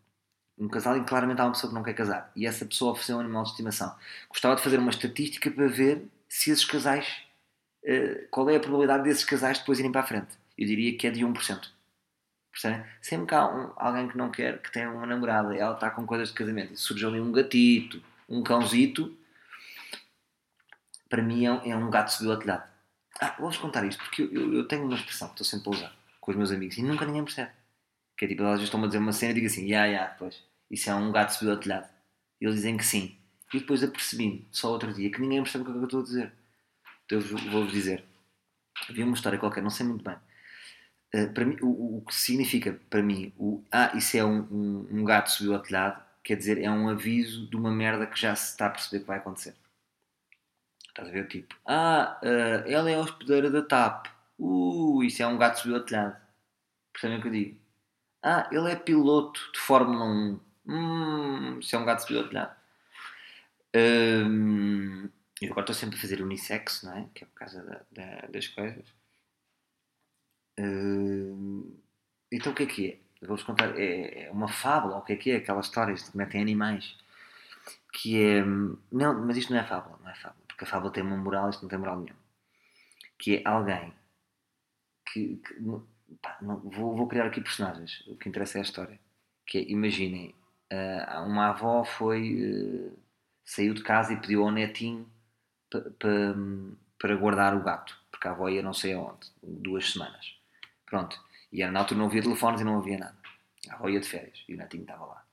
um 0.59 0.68
casal 0.68 0.96
em 0.96 1.03
que 1.03 1.09
claramente 1.09 1.40
há 1.40 1.44
uma 1.44 1.53
pessoa 1.53 1.70
que 1.70 1.75
não 1.75 1.83
quer 1.83 1.94
casar 1.94 2.33
e 2.35 2.46
essa 2.46 2.64
pessoa 2.64 2.92
ofereceu 2.92 3.16
um 3.16 3.20
animal 3.20 3.44
de 3.44 3.51
estimação. 3.51 3.94
Gostava 4.29 4.57
de 4.57 4.62
fazer 4.62 4.79
uma 4.79 4.90
estatística 4.90 5.51
para 5.51 5.68
ver 5.68 6.05
se 6.29 6.51
esses 6.51 6.64
casais, 6.64 7.22
uh, 7.85 8.27
qual 8.31 8.48
é 8.48 8.57
a 8.57 8.61
probabilidade 8.61 9.05
desses 9.05 9.25
casais 9.25 9.59
depois 9.59 9.79
irem 9.79 9.92
para 9.92 10.01
a 10.01 10.07
frente. 10.07 10.38
Eu 10.57 10.66
diria 10.66 10.96
que 10.96 11.07
é 11.07 11.11
de 11.11 11.20
1%. 11.20 11.68
Percebem? 12.51 12.85
Sempre 13.01 13.27
que 13.29 13.35
há 13.35 13.46
um, 13.46 13.72
alguém 13.77 14.09
que 14.09 14.16
não 14.16 14.31
quer, 14.31 14.61
que 14.61 14.70
tem 14.70 14.87
uma 14.87 15.07
namorada, 15.07 15.57
ela 15.57 15.75
está 15.75 15.90
com 15.90 16.07
coisas 16.07 16.29
de 16.29 16.35
casamento 16.35 16.72
e 16.72 16.77
surge 16.77 17.05
ali 17.05 17.20
um 17.20 17.33
gatito, 17.33 18.03
um 18.29 18.42
cãozito, 18.42 19.16
para 21.09 21.22
mim 21.22 21.46
é, 21.46 21.70
é 21.70 21.77
um 21.77 21.90
gato 21.90 22.11
subiu 22.11 22.33
ao 22.33 22.38
telhado. 22.38 22.72
Ah, 23.23 23.37
vou-vos 23.39 23.57
contar 23.57 23.85
isto, 23.87 24.03
porque 24.03 24.23
eu, 24.23 24.53
eu, 24.53 24.67
tenho 24.67 24.85
uma 24.85 24.97
expressão 24.97 25.29
que 25.29 25.35
estou 25.35 25.47
sempre 25.47 25.69
a 25.69 25.79
usar 25.79 25.97
com 26.21 26.33
os 26.33 26.37
meus 26.37 26.51
amigos 26.51 26.77
e 26.77 26.83
nunca 26.83 27.07
ninguém 27.07 27.23
percebe. 27.23 27.53
Que 28.19 28.25
é 28.25 28.29
tipo, 28.29 28.43
elas 28.43 28.61
estão-me 28.61 28.87
a 28.87 28.89
dizer 28.89 28.99
uma 28.99 29.13
cena 29.13 29.31
e 29.31 29.35
digo 29.37 29.47
assim, 29.47 29.63
ya, 29.63 29.85
yeah, 29.85 29.87
ya, 29.87 29.93
yeah, 29.93 30.15
pois, 30.19 30.43
isso 30.69 30.91
é 30.91 30.95
um 30.97 31.13
gato 31.13 31.31
subiu 31.31 31.53
ao 31.53 31.61
telhado. 31.61 31.89
E 32.41 32.45
eles 32.45 32.57
dizem 32.57 32.77
que 32.77 32.85
sim. 32.85 33.17
E 33.55 33.61
depois 33.61 33.85
apercebi-me, 33.85 34.45
só 34.51 34.73
outro 34.73 34.93
dia, 34.93 35.09
que 35.09 35.21
ninguém 35.21 35.41
percebe 35.41 35.63
o 35.63 35.67
que 35.67 35.71
é 35.71 35.75
que 35.75 35.79
eu 35.79 35.85
estou 35.85 36.01
a 36.01 36.03
dizer. 36.03 36.33
Então 37.05 37.21
eu 37.21 37.51
vou-vos 37.53 37.73
dizer. 37.73 38.05
Havia 38.89 39.05
uma 39.05 39.15
história 39.15 39.39
qualquer, 39.39 39.63
não 39.63 39.71
sei 39.71 39.87
muito 39.87 40.03
bem. 40.03 40.17
Uh, 41.15 41.33
para 41.33 41.45
mim, 41.45 41.57
o, 41.63 41.99
o, 41.99 42.05
que 42.05 42.15
significa 42.17 42.81
para 42.91 43.03
mim, 43.05 43.33
o, 43.39 43.63
ah, 43.71 43.93
isso 43.97 44.17
é 44.17 44.25
um, 44.25 44.41
um, 44.51 44.89
um 44.91 45.05
gato 45.05 45.31
subiu 45.31 45.55
ao 45.55 45.63
telhado, 45.63 46.03
quer 46.25 46.37
dizer, 46.37 46.59
é 46.59 46.69
um 46.69 46.89
aviso 46.89 47.47
de 47.49 47.55
uma 47.55 47.71
merda 47.71 48.05
que 48.05 48.21
já 48.21 48.35
se 48.35 48.51
está 48.51 48.67
a 48.67 48.71
perceber 48.71 49.01
que 49.01 49.07
vai 49.07 49.19
acontecer. 49.19 49.55
Estás 50.93 51.09
a 51.09 51.13
ver? 51.13 51.27
Tipo, 51.29 51.55
ah, 51.67 52.21
uh, 52.23 52.69
ela 52.69 52.91
é 52.91 52.95
a 52.97 53.01
hospedeira 53.01 53.51
da 53.51 53.63
TAP. 53.63 54.09
Uh, 54.39 55.03
isso 55.03 55.23
é 55.23 55.27
um 55.27 55.39
gato 55.39 55.61
subiu 55.61 55.77
ao 55.77 55.85
telhado. 55.85 56.17
Percebem 56.93 57.19
o 57.19 57.23
que 57.23 57.29
eu 57.29 57.33
digo? 57.33 57.61
Ah, 58.23 58.49
ele 58.53 58.71
é 58.71 58.77
piloto 58.77 59.41
de 59.53 59.59
Fórmula 59.59 60.05
1. 60.05 60.41
Hum, 60.67 61.59
isso 61.61 61.75
é 61.75 61.79
um 61.79 61.85
gato 61.85 62.03
subiu 62.03 62.21
ao 62.21 62.29
telhado. 62.29 62.55
Hum, 63.75 65.09
eu 65.41 65.51
agora 65.51 65.63
estou 65.63 65.75
sempre 65.75 65.97
a 65.97 66.01
fazer 66.01 66.21
unissex, 66.21 66.83
não 66.83 66.97
é? 66.97 67.09
Que 67.15 67.25
é 67.25 67.27
por 67.27 67.35
causa 67.35 67.63
da, 67.65 67.81
da, 67.91 68.27
das 68.29 68.49
coisas. 68.49 68.85
Hum, 70.59 71.79
então 72.31 72.53
o 72.53 72.55
que 72.55 72.65
é 72.65 72.67
que 72.67 72.91
é? 72.91 73.27
Vou-vos 73.27 73.45
contar. 73.45 73.79
É, 73.79 74.25
é 74.27 74.31
uma 74.31 74.49
fábula. 74.49 74.99
O 74.99 75.03
que 75.03 75.13
é 75.15 75.17
que 75.17 75.31
é? 75.31 75.37
Aquelas 75.37 75.67
histórias 75.67 76.09
que 76.09 76.17
metem 76.17 76.43
animais. 76.43 76.97
Que 77.93 78.23
é. 78.23 78.45
Não, 78.45 79.27
mas 79.27 79.37
isto 79.37 79.53
não 79.53 79.61
é 79.61 79.65
fábula, 79.65 79.99
não 80.03 80.11
é 80.11 80.15
fábula. 80.15 80.42
Porque 80.53 80.65
a 80.65 80.67
fábula 80.67 80.93
tem 80.93 81.03
uma 81.03 81.17
moral, 81.17 81.51
isto 81.51 81.62
não 81.62 81.69
tem 81.69 81.79
moral 81.79 82.01
nenhuma. 82.01 82.21
Que 83.19 83.37
é 83.37 83.49
alguém 83.49 83.93
que. 85.11 85.37
que 85.37 85.55
pá, 86.21 86.38
não, 86.43 86.61
vou, 86.61 86.95
vou 86.95 87.09
criar 87.09 87.27
aqui 87.27 87.41
personagens. 87.41 88.05
O 88.07 88.17
que 88.17 88.29
interessa 88.29 88.59
é 88.59 88.61
a 88.61 88.65
história. 88.65 89.01
Que 89.47 89.59
é, 89.59 89.71
imaginem, 89.71 90.35
uh, 90.73 91.23
uma 91.25 91.49
avó 91.49 91.85
foi. 91.85 92.35
Uh, 92.35 92.99
saiu 93.45 93.75
de 93.75 93.83
casa 93.83 94.12
e 94.12 94.21
pediu 94.21 94.45
ao 94.45 94.53
netinho 94.53 95.11
para 96.99 97.17
guardar 97.17 97.57
o 97.57 97.62
gato, 97.62 97.99
porque 98.11 98.29
a 98.29 98.31
avó 98.31 98.49
ia 98.49 98.62
não 98.62 98.73
sei 98.73 98.93
aonde, 98.93 99.31
duas 99.43 99.93
semanas. 99.93 100.37
Pronto. 100.87 101.19
E 101.51 101.65
na 101.67 101.81
altura 101.81 101.99
não 101.99 102.07
havia 102.07 102.23
telefones 102.23 102.61
e 102.61 102.65
não 102.65 102.79
havia 102.79 102.99
nada. 102.99 103.17
A 103.69 103.75
avó 103.75 103.88
ia 103.88 104.01
de 104.01 104.09
férias 104.09 104.45
e 104.49 104.55
o 104.55 104.57
netinho 104.57 104.83
estava 104.83 105.07
lá. 105.07 105.25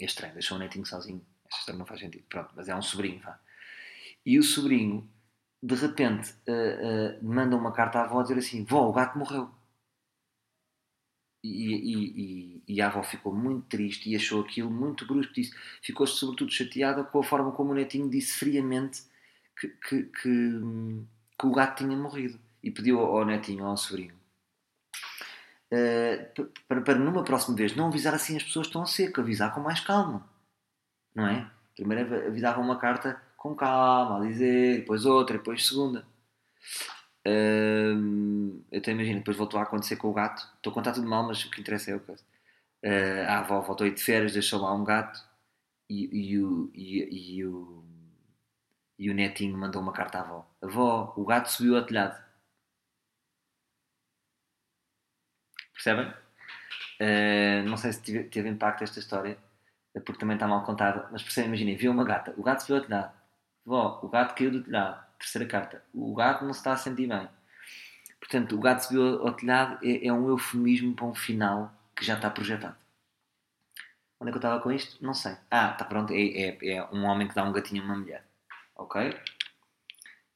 É 0.00 0.04
estranho, 0.04 0.34
deixou 0.34 0.56
o 0.56 0.60
netinho 0.60 0.86
sozinho. 0.86 1.24
Esta 1.46 1.60
história 1.60 1.78
não 1.78 1.86
faz 1.86 2.00
sentido. 2.00 2.24
Pronto, 2.28 2.50
mas 2.54 2.68
é 2.68 2.74
um 2.74 2.82
sobrinho, 2.82 3.20
vá. 3.20 3.38
E 4.24 4.38
o 4.38 4.42
sobrinho, 4.42 5.08
de 5.62 5.74
repente, 5.74 6.32
uh, 6.48 7.20
uh, 7.20 7.24
manda 7.24 7.56
uma 7.56 7.72
carta 7.72 7.98
à 7.98 8.04
avó 8.04 8.20
a 8.20 8.22
dizer 8.22 8.38
assim: 8.38 8.64
Vó, 8.64 8.88
o 8.88 8.92
gato 8.92 9.18
morreu. 9.18 9.50
E, 11.42 11.48
e, 11.48 11.94
e, 12.22 12.62
e, 12.68 12.82
a 12.82 12.88
avó 12.88 13.02
ficou 13.02 13.34
muito 13.34 13.66
triste 13.66 14.10
e 14.10 14.16
achou 14.16 14.42
aquilo 14.42 14.70
muito 14.70 15.06
brusco. 15.06 15.32
Disse, 15.32 15.56
ficou 15.82 16.06
sobretudo 16.06 16.52
chateada 16.52 17.02
com 17.02 17.18
a 17.18 17.24
forma 17.24 17.52
como 17.52 17.70
o 17.70 17.74
netinho 17.74 18.10
disse 18.10 18.38
friamente 18.38 19.02
que, 19.58 19.68
que, 19.68 20.02
que, 20.04 20.60
que 21.38 21.46
o 21.46 21.52
gato 21.52 21.78
tinha 21.78 21.96
morrido. 21.96 22.38
E 22.62 22.70
pediu 22.70 23.00
ao, 23.00 23.24
netinho, 23.24 23.64
ao 23.64 23.74
sobrinho, 23.74 24.14
uh, 25.72 26.50
para, 26.68 26.82
para 26.82 26.98
numa 26.98 27.24
próxima 27.24 27.56
vez 27.56 27.74
não 27.74 27.86
avisar 27.86 28.14
assim 28.14 28.36
as 28.36 28.42
pessoas 28.42 28.68
tão 28.68 28.84
seco, 28.84 29.22
avisar 29.22 29.54
com 29.54 29.60
mais 29.60 29.80
calma. 29.80 30.28
Não 31.14 31.26
é? 31.26 31.50
Primeiro 31.74 32.26
avisava 32.26 32.60
uma 32.60 32.78
carta 32.78 33.20
com 33.40 33.54
calma, 33.56 34.18
a 34.18 34.28
dizer, 34.28 34.80
depois 34.80 35.06
outra, 35.06 35.38
depois 35.38 35.66
segunda. 35.66 36.06
Uh, 37.26 38.62
eu 38.70 38.78
até 38.78 38.92
imagino, 38.92 39.20
depois 39.20 39.36
voltou 39.36 39.58
a 39.58 39.62
acontecer 39.62 39.96
com 39.96 40.08
o 40.10 40.12
gato. 40.12 40.46
Estou 40.56 40.70
a 40.70 40.74
contar 40.74 40.92
tudo 40.92 41.08
mal, 41.08 41.26
mas 41.26 41.42
o 41.42 41.50
que 41.50 41.58
interessa 41.60 41.90
é 41.90 41.96
o 41.96 42.00
caso. 42.00 42.22
Uh, 42.84 43.24
a 43.28 43.38
avó 43.38 43.62
voltou 43.62 43.86
aí 43.86 43.94
de 43.94 44.02
férias, 44.02 44.34
deixou 44.34 44.60
lá 44.60 44.74
um 44.74 44.84
gato 44.84 45.18
e, 45.88 46.32
e, 46.34 46.38
o, 46.38 46.70
e, 46.74 47.38
e, 47.38 47.44
o, 47.46 47.84
e 48.98 49.10
o 49.10 49.14
netinho 49.14 49.56
mandou 49.56 49.80
uma 49.80 49.92
carta 49.92 50.18
à 50.18 50.20
avó: 50.22 50.46
Avó, 50.62 51.14
o 51.16 51.24
gato 51.24 51.50
subiu 51.50 51.76
ao 51.78 51.86
telhado. 51.86 52.22
Percebem? 55.72 56.12
Uh, 57.00 57.66
não 57.66 57.78
sei 57.78 57.92
se 57.94 58.02
teve, 58.02 58.24
teve, 58.24 58.48
impacto 58.50 58.84
esta 58.84 58.98
história, 58.98 59.38
porque 60.04 60.20
também 60.20 60.36
está 60.36 60.46
mal 60.46 60.62
contada, 60.64 61.08
mas 61.10 61.22
percebem, 61.22 61.48
imaginem: 61.48 61.76
viu 61.76 61.90
uma 61.92 62.04
gata, 62.04 62.34
o 62.36 62.42
gato 62.42 62.60
subiu 62.60 62.76
ao 62.76 62.82
telhado. 62.82 63.19
Vó, 63.64 64.00
o 64.02 64.08
gato 64.08 64.34
caiu 64.34 64.50
do 64.50 64.62
telhado 64.62 65.10
terceira 65.20 65.46
carta. 65.46 65.84
O 65.94 66.14
gato 66.14 66.44
não 66.44 66.52
se 66.52 66.60
está 66.60 66.72
a 66.72 66.76
sentir 66.76 67.06
bem. 67.06 67.28
Portanto, 68.18 68.56
o 68.56 68.60
gato 68.60 68.80
subiu 68.80 69.26
ao 69.26 69.34
telhado 69.34 69.78
é, 69.82 70.06
é 70.06 70.12
um 70.12 70.28
eufemismo 70.28 70.94
para 70.94 71.04
um 71.06 71.14
final 71.14 71.72
que 71.94 72.04
já 72.04 72.14
está 72.14 72.30
projetado. 72.30 72.76
Onde 74.18 74.30
é 74.30 74.32
que 74.32 74.36
eu 74.36 74.40
estava 74.40 74.60
com 74.60 74.70
isto? 74.72 75.02
Não 75.04 75.14
sei. 75.14 75.36
Ah, 75.50 75.70
está 75.72 75.84
pronto. 75.84 76.12
É, 76.12 76.20
é, 76.20 76.58
é, 76.74 76.88
um 76.92 77.04
homem 77.04 77.28
que 77.28 77.34
dá 77.34 77.44
um 77.44 77.52
gatinho 77.52 77.82
a 77.82 77.86
uma 77.86 77.96
mulher. 77.96 78.24
Ok? 78.76 79.18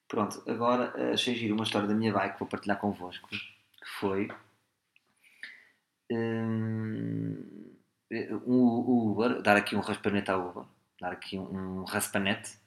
Pronto. 0.08 0.42
Agora 0.48 1.12
achei 1.12 1.34
giro 1.34 1.54
uma 1.54 1.64
história 1.64 1.88
da 1.88 1.94
minha 1.94 2.12
bike 2.12 2.34
que 2.34 2.40
vou 2.40 2.48
partilhar 2.48 2.78
convosco. 2.78 3.28
Que 3.28 3.88
foi. 3.98 4.28
Um, 6.10 7.74
o 8.46 9.10
Uber. 9.12 9.42
Dar 9.42 9.56
aqui 9.56 9.76
um 9.76 9.80
raspanete 9.80 10.30
ao 10.30 10.48
Uber. 10.48 10.64
Dar 11.00 11.12
aqui 11.12 11.38
um 11.38 11.84
raspanete 11.84 12.63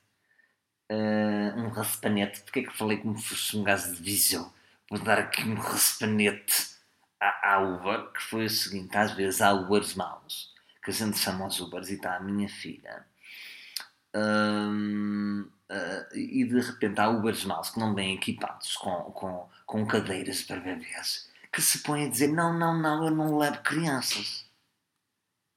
uh, 0.91 1.59
um 1.59 1.69
raspanete. 1.69 2.41
Porquê 2.41 2.59
é 2.59 2.63
que 2.63 2.77
falei 2.77 2.97
como 2.97 3.17
fosse 3.17 3.57
um 3.57 3.63
gajo 3.63 3.95
de 3.95 4.01
visão? 4.01 4.53
Vou 4.89 4.99
dar 4.99 5.19
aqui 5.19 5.43
um 5.43 5.55
raspanete 5.55 6.75
à, 7.19 7.55
à 7.55 7.59
Uber, 7.59 8.11
que 8.11 8.21
foi 8.21 8.45
o 8.45 8.49
seguinte: 8.49 8.95
às 8.97 9.11
vezes 9.11 9.41
há 9.41 9.53
Ubers 9.53 9.95
maus, 9.95 10.53
que 10.83 10.91
a 10.91 10.93
gente 10.93 11.17
chama 11.17 11.45
aos 11.45 11.59
Ubers 11.59 11.89
e 11.89 11.95
está 11.95 12.15
a 12.15 12.19
minha 12.19 12.49
filha. 12.49 13.05
uh, 14.15 15.51
e 16.15 16.45
de 16.45 16.59
repente 16.61 16.99
há 16.99 17.09
Ubers 17.09 17.43
maus 17.45 17.69
que 17.69 17.79
não 17.79 17.93
vêm 17.93 18.15
equipados 18.15 18.75
com, 18.77 19.11
com, 19.11 19.49
com 19.65 19.85
cadeiras 19.85 20.41
para 20.43 20.61
bebês 20.61 21.29
que 21.51 21.61
se 21.61 21.79
põem 21.79 22.05
a 22.05 22.09
dizer: 22.09 22.27
Não, 22.27 22.57
não, 22.57 22.77
não, 22.79 23.05
eu 23.05 23.11
não 23.11 23.37
levo 23.37 23.61
crianças 23.63 24.47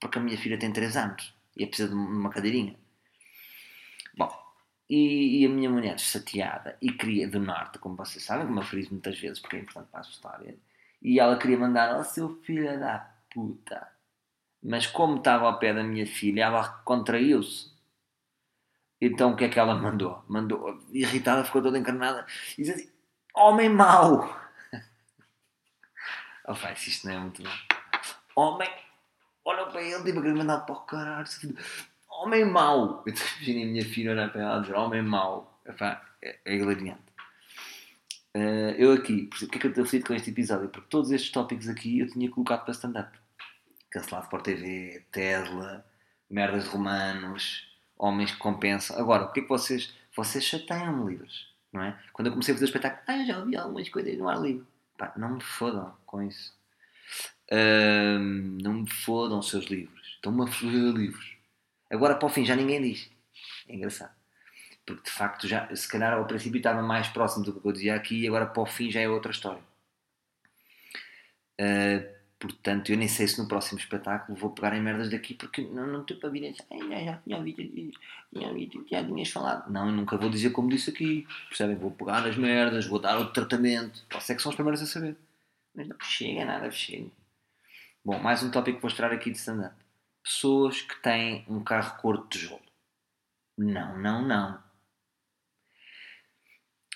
porque 0.00 0.18
a 0.18 0.22
minha 0.22 0.38
filha 0.38 0.58
tem 0.58 0.72
3 0.72 0.96
anos 0.96 1.34
e 1.56 1.62
é 1.62 1.66
preciso 1.66 1.90
de 1.90 1.94
uma 1.94 2.30
cadeirinha. 2.30 2.74
E, 4.90 5.42
e, 5.42 5.46
a 5.46 5.48
minha 5.48 5.70
mulher 5.70 6.00
chateada 6.00 6.76
e 6.82 6.90
queria 6.90 7.28
do 7.28 7.38
norte, 7.38 7.78
como 7.78 7.94
vocês 7.94 8.24
sabem, 8.24 8.44
como 8.44 8.58
eu 8.58 8.64
friso 8.64 8.90
muitas 8.90 9.16
vezes 9.16 9.38
porque 9.38 9.54
é 9.54 9.60
importante 9.60 9.88
para 9.88 10.00
a 10.00 10.02
história, 10.02 10.58
e 11.00 11.20
ela 11.20 11.38
queria 11.38 11.56
mandar 11.56 11.94
ao 11.94 12.02
seu 12.02 12.42
filho 12.42 12.76
da 12.76 13.08
puta. 13.32 13.86
Mas 14.60 14.88
como 14.88 15.18
estava 15.18 15.46
ao 15.46 15.60
pé 15.60 15.72
da 15.72 15.84
minha 15.84 16.04
filha, 16.08 16.42
ela 16.42 16.68
contraiu-se. 16.84 17.70
Então 19.00 19.32
o 19.32 19.36
que 19.36 19.44
é 19.44 19.48
que 19.48 19.60
ela 19.60 19.76
mandou? 19.76 20.24
Mandou, 20.26 20.82
irritada, 20.90 21.44
ficou 21.44 21.62
toda 21.62 21.78
encarnada, 21.78 22.26
e 22.58 22.62
disse 22.62 22.72
assim: 22.72 22.92
Homem 23.32 23.68
mau! 23.68 24.28
oh, 26.48 26.54
pai, 26.56 26.72
isto 26.72 27.06
não 27.06 27.14
é 27.14 27.18
muito 27.20 27.44
bom. 27.44 27.50
Homem, 28.34 28.70
olha 29.44 29.66
para 29.66 29.82
ele, 29.82 30.02
tipo, 30.02 30.18
a 30.18 30.22
querer 30.22 30.34
mandar 30.34 30.60
para 30.66 30.74
o 30.74 30.80
caralho 30.80 31.28
homem 32.20 32.44
mau. 32.44 33.02
Eu 33.06 33.14
imaginei 33.14 33.64
a 33.64 33.66
minha 33.66 33.84
filha 33.84 34.12
olhar 34.12 34.30
para 34.30 34.42
ela 34.42 34.60
dizer 34.60 34.74
homem 34.74 35.02
mau. 35.02 35.60
Epá, 35.66 36.02
é, 36.22 36.38
é 36.44 36.56
hilariante. 36.56 37.10
Uh, 38.32 38.70
eu 38.78 38.92
aqui, 38.92 39.24
por 39.24 39.38
que 39.38 39.56
é 39.56 39.60
que 39.60 39.66
eu 39.66 39.70
estou 39.70 39.84
feliz 39.84 40.06
com 40.06 40.14
este 40.14 40.30
episódio? 40.30 40.68
Porque 40.68 40.86
todos 40.88 41.10
estes 41.10 41.32
tópicos 41.32 41.68
aqui 41.68 41.98
eu 41.98 42.08
tinha 42.08 42.30
colocado 42.30 42.64
para 42.64 42.72
stand-up. 42.72 43.18
Cancelado 43.90 44.28
por 44.28 44.40
TV, 44.40 45.04
Tesla, 45.10 45.84
merdas 46.28 46.62
de 46.64 46.70
romanos, 46.70 47.68
homens 47.98 48.30
que 48.30 48.38
compensam. 48.38 48.96
Agora, 48.96 49.24
o 49.24 49.32
que 49.32 49.40
é 49.40 49.42
que 49.42 49.48
vocês. 49.48 49.92
Vocês 50.16 50.44
chateiam-me 50.44 51.10
livros, 51.10 51.52
não 51.72 51.82
é? 51.82 51.98
Quando 52.12 52.26
eu 52.26 52.32
comecei 52.32 52.52
a 52.52 52.56
fazer 52.56 52.64
o 52.64 52.68
espetáculo, 52.68 53.02
ah, 53.06 53.24
já 53.24 53.38
ouvi 53.38 53.56
algumas 53.56 53.88
coisas 53.88 54.18
no 54.18 54.28
ar 54.28 54.40
livre. 54.40 54.66
Pá, 54.98 55.12
não 55.16 55.34
me 55.34 55.40
fodam 55.40 55.96
com 56.04 56.22
isso. 56.22 56.52
Uh, 57.50 58.18
não 58.62 58.74
me 58.74 58.90
fodam 58.90 59.40
seus 59.40 59.66
livros. 59.66 60.14
Estão-me 60.16 60.44
a 60.44 60.46
foder 60.46 60.94
livros. 60.94 61.39
Agora 61.90 62.14
para 62.14 62.26
o 62.26 62.30
fim 62.30 62.44
já 62.44 62.54
ninguém 62.54 62.80
diz. 62.80 63.10
É 63.68 63.74
engraçado. 63.74 64.14
Porque 64.86 65.02
de 65.02 65.10
facto, 65.10 65.48
já, 65.48 65.74
se 65.74 65.88
calhar 65.88 66.12
ao 66.12 66.26
princípio 66.26 66.58
estava 66.58 66.82
mais 66.82 67.08
próximo 67.08 67.44
do 67.44 67.60
que 67.60 67.66
eu 67.66 67.72
dizia 67.72 67.94
aqui 67.94 68.22
e 68.22 68.28
agora 68.28 68.46
para 68.46 68.62
o 68.62 68.66
fim 68.66 68.90
já 68.90 69.00
é 69.00 69.08
outra 69.08 69.32
história. 69.32 69.62
Uh, 71.60 72.08
portanto, 72.38 72.90
eu 72.90 72.96
nem 72.96 73.06
sei 73.06 73.28
se 73.28 73.38
no 73.38 73.46
próximo 73.46 73.78
espetáculo 73.78 74.38
vou 74.38 74.50
pegar 74.50 74.74
em 74.74 74.80
merdas 74.80 75.10
daqui 75.10 75.34
porque 75.34 75.62
não, 75.62 75.86
não 75.86 76.04
para 76.04 76.30
vir 76.30 76.44
e 76.44 76.52
dizer 76.52 76.64
já, 76.88 77.04
já 77.04 77.16
tinha 77.18 77.36
ouvido, 77.36 77.92
tinha 78.32 78.48
ouvido, 78.48 78.86
já 78.90 79.04
tinhas 79.04 79.28
falado. 79.28 79.70
Não, 79.70 79.86
eu 79.86 79.92
nunca 79.92 80.16
vou 80.16 80.30
dizer 80.30 80.50
como 80.50 80.70
disse 80.70 80.90
aqui. 80.90 81.26
Percebem? 81.48 81.76
Vou 81.76 81.90
pegar 81.90 82.26
as 82.26 82.36
merdas, 82.36 82.86
vou 82.86 82.98
dar 82.98 83.18
o 83.18 83.32
tratamento. 83.32 84.04
Posso 84.08 84.32
é 84.32 84.34
que 84.34 84.42
são 84.42 84.50
os 84.50 84.56
primeiros 84.56 84.80
a 84.80 84.86
saber. 84.86 85.16
Mas 85.74 85.86
não 85.86 85.96
chega 86.00 86.44
nada, 86.44 86.70
chega. 86.70 87.10
Bom, 88.04 88.18
mais 88.18 88.42
um 88.42 88.50
tópico 88.50 88.78
que 88.78 88.82
vou 88.82 88.90
mostrar 88.90 89.12
aqui 89.12 89.30
de 89.30 89.36
stand-up 89.36 89.74
pessoas 90.30 90.80
que 90.80 90.94
têm 91.02 91.44
um 91.48 91.62
carro 91.62 92.00
cor 92.00 92.22
de 92.22 92.38
tijolo. 92.38 92.62
Não, 93.58 93.98
não, 93.98 94.22
não. 94.22 94.62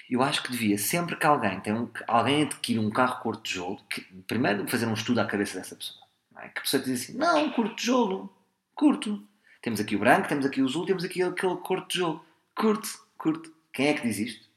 Eu 0.08 0.22
acho 0.22 0.42
que 0.42 0.52
devia, 0.52 0.78
sempre 0.78 1.16
que 1.16 1.26
alguém 1.26 1.60
tem 1.60 1.72
um, 1.72 1.90
alguém 2.06 2.44
adquire 2.44 2.78
um 2.78 2.90
carro 2.90 3.20
cor 3.20 3.36
de 3.36 3.42
tijolo, 3.42 3.82
que, 3.90 4.02
primeiro 4.22 4.68
fazer 4.68 4.86
um 4.86 4.94
estudo 4.94 5.20
à 5.20 5.26
cabeça 5.26 5.58
dessa 5.58 5.74
pessoa. 5.74 6.06
É? 6.36 6.48
Que 6.48 6.60
a 6.60 6.62
pessoa 6.62 6.82
diz 6.82 7.02
assim, 7.02 7.18
não, 7.18 7.50
de 7.50 7.74
tijolo, 7.74 8.32
curto. 8.72 9.26
Temos 9.60 9.80
aqui 9.80 9.96
o 9.96 9.98
branco, 9.98 10.28
temos 10.28 10.46
aqui 10.46 10.62
o 10.62 10.66
azul, 10.66 10.86
temos 10.86 11.04
aqui 11.04 11.22
aquele 11.22 11.56
cor 11.56 11.80
de 11.80 11.88
tijolo. 11.88 12.24
Curto, 12.54 12.88
curto. 13.18 13.52
Quem 13.72 13.88
é 13.88 13.94
que 13.94 14.02
diz 14.02 14.18
isto? 14.18 14.48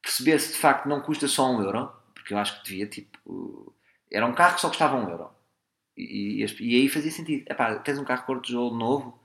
Perceber 0.00 0.38
se 0.38 0.52
de 0.52 0.58
facto 0.58 0.88
não 0.88 1.00
custa 1.00 1.26
só 1.26 1.50
um 1.50 1.60
euro, 1.60 1.92
porque 2.14 2.34
eu 2.34 2.38
acho 2.38 2.58
que 2.58 2.68
devia, 2.68 2.86
tipo... 2.86 3.74
Era 4.12 4.26
um 4.26 4.34
carro 4.34 4.54
que 4.54 4.60
só 4.60 4.68
custava 4.68 4.96
um 4.96 5.08
euro. 5.08 5.39
E, 5.96 6.44
e, 6.44 6.56
e 6.60 6.76
aí 6.76 6.88
fazia 6.88 7.10
sentido. 7.10 7.44
Epá, 7.50 7.76
tens 7.76 7.98
um 7.98 8.04
carro 8.04 8.24
cor 8.24 8.40
de 8.40 8.48
tijolo 8.48 8.76
novo, 8.76 9.20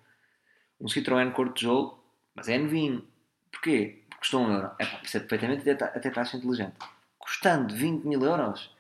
um 0.80 0.86
Citroën 0.86 1.32
cor 1.32 1.50
de 1.50 1.56
tijolo, 1.56 2.04
mas 2.34 2.48
é 2.50 2.58
novinho. 2.58 3.08
Porquê? 3.52 4.04
Porque 4.10 4.20
custou 4.20 4.42
um 4.42 4.52
euro. 4.52 4.72
Epá, 4.80 5.02
isso 5.04 5.18
é 5.18 5.20
perfeitamente 5.20 5.70
até, 5.70 5.86
até 5.86 6.10
taxa 6.10 6.38
inteligente. 6.38 6.76
Custando 7.18 7.74
20 7.74 8.04
mil 8.06 8.24
euros, 8.24 8.76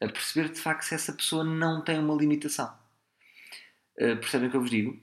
a 0.00 0.06
perceber 0.06 0.50
de 0.50 0.60
facto 0.60 0.82
se 0.82 0.94
essa 0.94 1.12
pessoa 1.12 1.44
não 1.44 1.82
tem 1.82 1.98
uma 1.98 2.14
limitação. 2.14 2.72
Uh, 3.96 4.16
percebem 4.16 4.48
o 4.48 4.50
que 4.50 4.56
eu 4.56 4.60
vos 4.60 4.70
digo? 4.70 4.98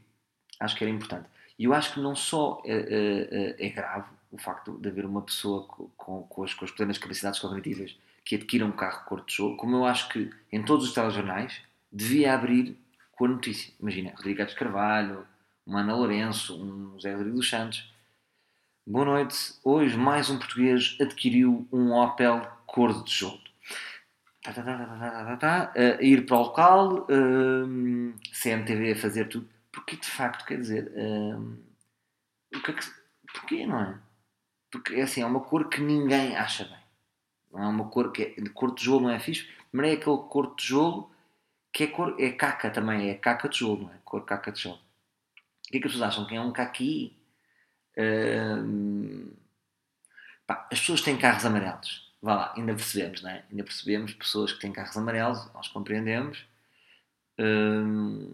Acho 0.60 0.76
que 0.76 0.84
era 0.84 0.92
importante. 0.92 1.28
E 1.58 1.66
eu 1.66 1.74
acho 1.74 1.94
que 1.94 2.00
não 2.00 2.16
só 2.16 2.54
uh, 2.54 2.60
uh, 2.60 3.56
é 3.58 3.70
grave 3.70 4.10
o 4.32 4.38
facto 4.38 4.78
de 4.78 4.90
haver 4.90 5.06
uma 5.06 5.22
pessoa 5.22 5.66
com, 5.66 5.90
com, 5.96 6.24
com, 6.24 6.44
as, 6.44 6.54
com 6.54 6.66
as 6.66 6.72
plenas 6.72 6.98
capacidades 6.98 7.40
cognitivas 7.40 7.98
que 8.24 8.36
adquira 8.36 8.66
um 8.66 8.72
carro 8.72 9.06
cor 9.06 9.24
de 9.24 9.34
jogo, 9.34 9.56
como 9.56 9.76
eu 9.76 9.86
acho 9.86 10.10
que 10.10 10.32
em 10.52 10.64
todos 10.64 10.88
os 10.88 10.94
telejornais 10.94 11.62
devia 11.96 12.34
abrir 12.34 12.78
com 13.14 13.24
a 13.24 13.30
notícia. 13.30 13.74
Imagina, 13.80 14.12
Rodrigo 14.18 14.40
Gatos 14.40 14.54
Carvalho, 14.54 15.26
um 15.66 15.78
Ana 15.78 15.96
Lourenço, 15.96 16.62
um 16.62 16.92
José 16.96 17.14
Rodrigo 17.14 17.38
dos 17.38 17.50
Santos. 17.50 17.90
Boa 18.86 19.06
noite. 19.06 19.54
Hoje 19.64 19.96
mais 19.96 20.30
um 20.30 20.38
português 20.38 20.98
adquiriu 21.00 21.66
um 21.72 21.94
Opel 21.94 22.46
cor 22.66 22.92
de 22.94 23.06
tijolo. 23.06 23.40
Uh, 25.74 26.04
ir 26.04 26.26
para 26.26 26.36
o 26.36 26.42
local, 26.42 27.08
uh, 27.10 28.14
CMTV 28.44 28.92
a 28.92 28.96
fazer 28.98 29.30
tudo. 29.30 29.48
Porque 29.72 29.96
de 29.96 30.06
facto, 30.06 30.46
quer 30.46 30.60
dizer, 30.60 30.92
uh, 30.98 31.58
o 32.54 32.62
que 32.62 32.72
é 32.72 32.74
que, 32.74 32.86
porquê, 33.34 33.66
não 33.66 33.80
é? 33.80 33.98
Porque 34.70 34.96
é 34.96 35.04
assim, 35.04 35.22
é 35.22 35.26
uma 35.26 35.40
cor 35.40 35.70
que 35.70 35.80
ninguém 35.80 36.36
acha 36.36 36.66
bem. 36.66 36.84
Não 37.54 37.64
é 37.64 37.68
uma 37.68 37.88
cor 37.88 38.12
que 38.12 38.22
é, 38.22 38.42
de 38.42 38.50
cor 38.50 38.72
de 38.72 38.76
tijolo 38.82 39.04
não 39.04 39.12
é 39.12 39.20
fixe, 39.20 39.50
mas 39.72 39.88
é 39.88 39.94
aquele 39.94 40.18
cor 40.18 40.50
de 40.50 40.58
tijolo 40.58 41.15
que 41.76 41.84
é 41.84 41.88
cor, 41.88 42.16
é 42.18 42.32
caca 42.32 42.70
também, 42.72 43.10
é 43.10 43.16
caca 43.16 43.50
de 43.50 43.56
tijolo, 43.56 43.84
não 43.84 43.92
é? 43.92 43.98
Cor 44.06 44.24
caca 44.24 44.50
de 44.50 44.60
tijolo. 44.60 44.78
O 44.78 45.72
que 45.72 45.78
é 45.78 45.82
que 45.82 45.88
as 45.88 45.92
pessoas 45.92 46.10
acham? 46.10 46.26
Que 46.26 46.36
é 46.38 46.40
um 46.40 46.54
caqui? 46.54 47.18
Pá, 50.48 50.70
as 50.72 50.80
pessoas 50.80 51.02
têm 51.02 51.18
carros 51.18 51.46
amarelos. 51.46 52.16
Vá 52.22 52.36
lá, 52.36 52.54
ainda 52.56 52.74
percebemos, 52.74 53.22
não 53.22 53.30
é? 53.30 53.44
Ainda 53.52 53.64
percebemos 53.66 54.14
pessoas 54.14 54.54
que 54.54 54.62
têm 54.62 54.72
carros 54.72 54.96
amarelos, 54.96 55.54
nós 55.54 55.68
compreendemos. 55.68 56.46
Uh, 57.38 58.34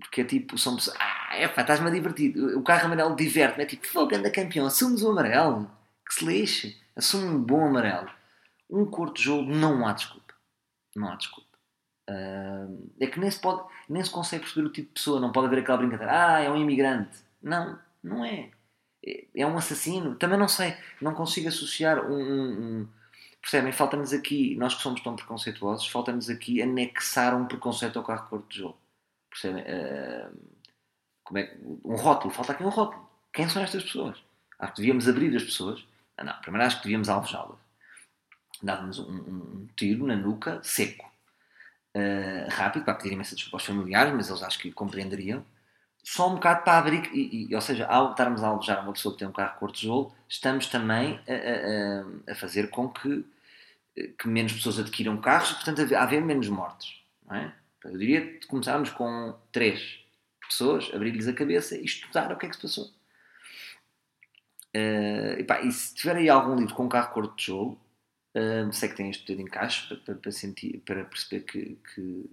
porque 0.00 0.22
é 0.22 0.24
tipo, 0.24 0.56
são 0.56 0.76
pessoas. 0.76 0.96
Ah, 0.98 1.36
é 1.36 1.46
pá, 1.46 1.60
estás-me 1.60 1.88
a 1.88 1.92
divertir. 1.92 2.38
O 2.56 2.62
carro 2.62 2.86
amarelo 2.86 3.14
diverte-me. 3.14 3.64
É 3.64 3.66
tipo, 3.66 3.86
fogo, 3.86 4.14
anda 4.14 4.30
campeão, 4.30 4.66
assumes 4.66 5.02
o 5.02 5.10
amarelo. 5.10 5.70
Que 6.08 6.14
se 6.14 6.24
lixe. 6.24 6.82
Assume 6.96 7.26
um 7.26 7.38
bom 7.38 7.66
amarelo. 7.66 8.10
Um 8.70 8.86
cor 8.86 9.12
de 9.12 9.22
jogo 9.22 9.54
não 9.54 9.86
há 9.86 9.92
desculpa. 9.92 10.34
Não 10.94 11.12
há 11.12 11.16
desculpa. 11.16 11.45
Uh, 12.08 12.88
é 13.00 13.06
que 13.08 13.18
nem 13.18 13.30
se, 13.30 13.40
pode, 13.40 13.64
nem 13.88 14.02
se 14.02 14.10
consegue 14.10 14.44
perceber 14.44 14.66
o 14.66 14.72
tipo 14.72 14.88
de 14.88 14.94
pessoa. 14.94 15.20
Não 15.20 15.32
pode 15.32 15.48
haver 15.48 15.60
aquela 15.60 15.78
brincadeira. 15.78 16.12
Ah, 16.12 16.40
é 16.40 16.50
um 16.50 16.56
imigrante. 16.56 17.18
Não, 17.42 17.78
não 18.02 18.24
é. 18.24 18.50
É, 19.04 19.26
é 19.34 19.46
um 19.46 19.58
assassino. 19.58 20.14
Também 20.14 20.38
não 20.38 20.48
sei. 20.48 20.76
Não 21.00 21.14
consigo 21.14 21.48
associar 21.48 22.04
um. 22.06 22.14
um, 22.14 22.80
um 22.80 22.88
percebem? 23.40 23.72
Falta-nos 23.72 24.12
aqui, 24.12 24.56
nós 24.56 24.74
que 24.74 24.82
somos 24.82 25.00
tão 25.02 25.16
preconceituosos, 25.16 25.88
falta-nos 25.88 26.30
aqui 26.30 26.62
anexar 26.62 27.36
um 27.36 27.46
preconceito 27.46 27.98
ao 27.98 28.04
carro 28.04 28.28
cor 28.28 28.44
de 28.48 28.58
jogo. 28.58 28.78
Percebem? 29.30 29.62
Uh, 29.62 30.56
como 31.24 31.38
é, 31.38 31.56
um 31.84 31.96
rótulo. 31.96 32.32
Falta 32.32 32.52
aqui 32.52 32.62
um 32.62 32.68
rótulo. 32.68 33.08
Quem 33.32 33.48
são 33.48 33.62
estas 33.62 33.82
pessoas? 33.82 34.16
Acho 34.58 34.72
que 34.72 34.80
devíamos 34.80 35.08
abrir 35.08 35.34
as 35.36 35.42
pessoas. 35.42 35.84
Não, 36.16 36.24
não 36.24 36.40
primeiro 36.40 36.66
acho 36.66 36.76
que 36.78 36.84
devíamos 36.84 37.08
alvejá-las. 37.08 37.58
Dávamos 38.62 38.98
um, 39.00 39.12
um 39.12 39.68
tiro 39.76 40.06
na 40.06 40.16
nuca, 40.16 40.60
seco 40.62 41.15
uh, 41.96 42.50
rápido, 42.50 42.84
para 42.84 42.94
pedir 42.94 43.12
imensa 43.12 43.34
desculpa 43.34 43.56
aos 43.56 43.64
familiares, 43.64 44.12
mas 44.12 44.28
eles 44.28 44.42
acho 44.42 44.58
que 44.58 44.70
compreenderiam. 44.70 45.44
Só 46.04 46.30
um 46.30 46.34
bocado 46.34 46.62
para 46.62 46.78
abrir, 46.78 47.10
e, 47.12 47.48
e, 47.50 47.54
ou 47.54 47.60
seja, 47.60 47.86
ao 47.86 48.10
estarmos 48.10 48.42
a 48.44 48.48
alvejar 48.48 48.82
uma 48.82 48.92
pessoa 48.92 49.12
que 49.12 49.18
tem 49.18 49.26
um 49.26 49.32
carro 49.32 49.58
cor 49.58 49.72
tijolo, 49.72 50.14
estamos 50.28 50.66
também 50.68 51.18
a, 51.26 52.30
a, 52.30 52.32
a, 52.32 52.34
fazer 52.36 52.70
com 52.70 52.88
que, 52.88 53.24
que 54.16 54.28
menos 54.28 54.52
pessoas 54.52 54.78
adquiram 54.78 55.16
carros 55.20 55.50
e, 55.50 55.54
portanto, 55.54 55.82
haver, 55.82 55.96
haver 55.96 56.20
menos 56.20 56.48
mortes. 56.48 56.94
É? 57.32 57.50
Eu 57.84 57.98
diria 57.98 58.20
que 58.38 58.46
começarmos 58.46 58.90
com 58.90 59.34
três 59.50 59.98
pessoas, 60.48 60.88
abrir-lhes 60.94 61.26
a 61.26 61.32
cabeça 61.32 61.76
e 61.76 61.84
estudar 61.84 62.30
o 62.32 62.36
que 62.36 62.46
é 62.46 62.48
que 62.48 62.56
se 62.56 62.62
passou. 62.62 62.86
Uh, 64.76 65.40
e, 65.40 65.44
pá, 65.44 65.62
e 65.62 65.72
se 65.72 65.94
tiver 65.94 66.16
aí 66.16 66.28
algum 66.28 66.54
livro 66.54 66.74
com 66.74 66.84
um 66.84 66.88
carro 66.88 67.12
cor 67.12 67.28
de 67.28 67.36
tijolo, 67.36 67.80
Uh, 68.36 68.70
sei 68.70 68.90
que 68.90 68.96
tem 68.96 69.08
este 69.08 69.34
de 69.34 69.40
encaixe 69.40 69.88
para, 69.88 69.96
para, 69.96 70.14
para, 70.16 70.30
sentir, 70.30 70.82
para 70.84 71.06
perceber 71.06 71.40
que, 71.44 71.78
que, 71.94 72.30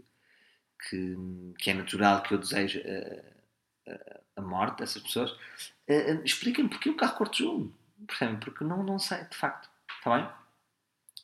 que, 0.89 1.17
que, 1.57 1.69
é 1.69 1.73
natural 1.73 2.21
que 2.21 2.33
eu 2.33 2.37
desejo 2.37 2.81
a, 2.81 3.91
a, 3.91 4.19
a 4.35 4.41
morte 4.41 4.79
dessas 4.79 5.01
pessoas. 5.01 5.31
Uh, 5.87 6.21
Expliquem-me 6.25 6.69
porque 6.69 6.89
o 6.89 6.97
carro 6.97 7.15
corta 7.15 7.37
jogo. 7.37 7.73
Percebem? 8.05 8.37
Porque 8.37 8.65
não, 8.65 8.83
não 8.83 8.99
sei, 8.99 9.23
de 9.23 9.37
facto. 9.37 9.69
Está 9.97 10.17
bem? 10.17 10.29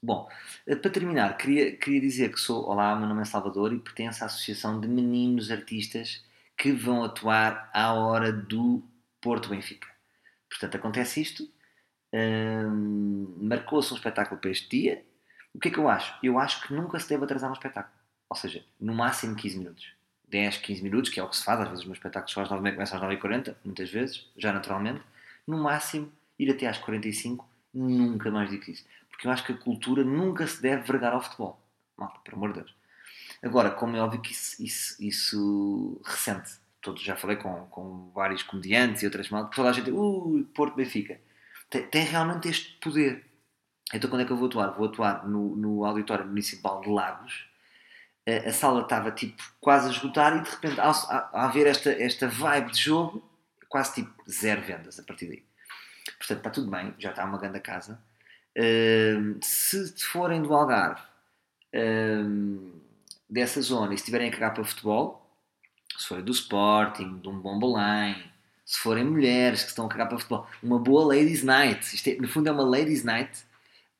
Bom, 0.01 0.29
uh, 0.65 0.77
para 0.77 0.91
terminar, 0.91 1.35
queria, 1.35 1.75
queria 1.75 1.99
dizer 1.99 2.31
que 2.31 2.39
sou, 2.39 2.65
olá, 2.65 2.95
meu 2.95 3.09
nome 3.09 3.23
é 3.23 3.25
Salvador 3.25 3.73
e 3.73 3.79
pertenço 3.79 4.23
à 4.23 4.27
Associação 4.27 4.79
de 4.79 4.87
Meninos 4.87 5.51
Artistas 5.51 6.23
que 6.57 6.71
vão 6.71 7.03
atuar 7.03 7.69
à 7.73 7.93
hora 7.93 8.31
do 8.31 8.81
Porto 9.19 9.49
Benfica. 9.49 9.89
Portanto, 10.49 10.75
acontece 10.75 11.19
isto 11.19 11.49
marcou-se 12.13 13.93
um 13.93 13.95
espetáculo 13.95 14.39
para 14.39 14.49
este 14.49 14.69
dia. 14.69 15.05
O 15.53 15.59
que 15.59 15.67
é 15.67 15.71
que 15.71 15.77
eu 15.77 15.89
acho? 15.89 16.13
Eu 16.23 16.39
acho 16.39 16.65
que 16.65 16.73
nunca 16.73 16.99
se 16.99 17.09
deve 17.09 17.23
atrasar 17.23 17.49
um 17.49 17.53
espetáculo. 17.53 17.95
Ou 18.29 18.35
seja, 18.35 18.63
no 18.79 18.93
máximo 18.93 19.35
15 19.35 19.57
minutos. 19.57 19.93
10, 20.27 20.57
15 20.57 20.83
minutos, 20.83 21.09
que 21.09 21.19
é 21.19 21.23
o 21.23 21.27
que 21.27 21.37
se 21.37 21.43
faz. 21.43 21.59
Às 21.59 21.67
vezes 21.67 21.81
os 21.81 21.85
meus 21.85 21.97
espetáculos 21.97 22.31
só 22.31 22.41
às 22.41 22.49
9 22.49 22.71
começam 22.71 22.97
às 22.97 23.17
9h40, 23.17 23.55
muitas 23.65 23.89
vezes, 23.89 24.29
já 24.37 24.53
naturalmente. 24.53 25.01
No 25.47 25.57
máximo, 25.57 26.11
ir 26.37 26.51
até 26.51 26.67
às 26.67 26.77
45, 26.77 27.47
nunca 27.73 28.29
mais 28.29 28.51
do 28.51 28.59
que 28.59 28.71
isso. 28.71 28.85
Porque 29.09 29.27
eu 29.27 29.31
acho 29.31 29.43
que 29.43 29.51
a 29.51 29.57
cultura 29.57 30.03
nunca 30.03 30.45
se 30.45 30.61
deve 30.61 30.83
vergar 30.83 31.13
ao 31.13 31.21
futebol. 31.21 31.59
Malta, 31.97 32.19
por 32.23 32.35
amor 32.35 32.53
de 32.53 32.59
Deus. 32.59 32.75
Agora, 33.41 33.71
como 33.71 33.95
é 33.95 34.01
óbvio 34.01 34.21
que 34.21 34.31
isso, 34.31 34.61
isso, 34.61 35.03
isso 35.03 36.01
recente. 36.05 36.51
Todos, 36.81 37.01
já 37.01 37.15
falei 37.15 37.35
com, 37.35 37.65
com 37.65 38.11
vários 38.13 38.43
comediantes 38.43 39.01
e 39.01 39.05
outras 39.05 39.29
mal, 39.29 39.49
toda 39.49 39.69
a 39.69 39.73
gente, 39.73 39.91
uh, 39.91 40.47
Porto 40.53 40.75
Benfica 40.75 41.19
tem, 41.69 41.87
tem, 41.87 42.05
realmente 42.05 42.47
este 42.47 42.77
poder. 42.79 43.25
Então, 43.93 44.09
quando 44.09 44.21
é 44.21 44.25
que 44.25 44.31
eu 44.31 44.37
vou 44.37 44.47
atuar? 44.47 44.71
Vou 44.71 44.87
atuar 44.87 45.27
no, 45.27 45.55
no 45.55 45.85
Auditório 45.85 46.25
Municipal 46.25 46.81
de 46.81 46.89
Lagos. 46.89 47.47
A, 48.27 48.49
a 48.49 48.53
sala 48.53 48.81
estava 48.81 49.11
tipo 49.11 49.41
quase 49.59 49.87
a 49.87 49.91
esgotar 49.91 50.37
e 50.37 50.41
de 50.41 50.49
repente, 50.49 50.79
ao, 50.79 50.91
a, 50.91 51.45
haver 51.45 51.67
esta, 51.67 51.91
esta 51.91 52.27
vibe 52.27 52.71
de 52.71 52.79
jogo, 52.79 53.27
quase 53.67 53.95
tipo 53.95 54.13
zero 54.29 54.61
vendas 54.61 54.99
a 54.99 55.03
partir 55.03 55.27
daí. 55.27 55.45
Portanto, 56.17 56.37
está 56.37 56.49
tudo 56.49 56.69
bem, 56.69 56.93
já 56.97 57.11
está 57.11 57.25
uma 57.25 57.37
grande 57.37 57.59
casa. 57.59 58.01
Se 59.41 59.93
forem 60.05 60.41
do 60.41 60.53
Algarve, 60.53 61.01
dessa 63.29 63.61
zona, 63.61 63.93
e 63.93 63.97
se 63.97 64.05
tiverem 64.05 64.29
a 64.29 64.31
cagar 64.31 64.53
para 64.53 64.63
futebol, 64.63 65.25
se 65.97 66.07
forem 66.07 66.23
do 66.23 66.31
Sporting, 66.31 67.19
de 67.19 67.27
um 67.27 67.39
bom 67.39 67.59
se 68.69 68.77
forem 68.81 69.03
mulheres 69.03 69.63
que 69.63 69.69
estão 69.69 69.87
a 69.87 69.89
cagar 69.89 70.07
para 70.07 70.19
futebol, 70.19 70.47
uma 70.61 70.77
boa 70.77 71.03
ladies 71.03 71.41
night. 71.41 71.95
Isto 71.95 72.09
é, 72.09 72.15
no 72.17 72.27
fundo 72.27 72.49
é 72.49 72.51
uma 72.51 72.61
ladies 72.61 73.03
night. 73.03 73.35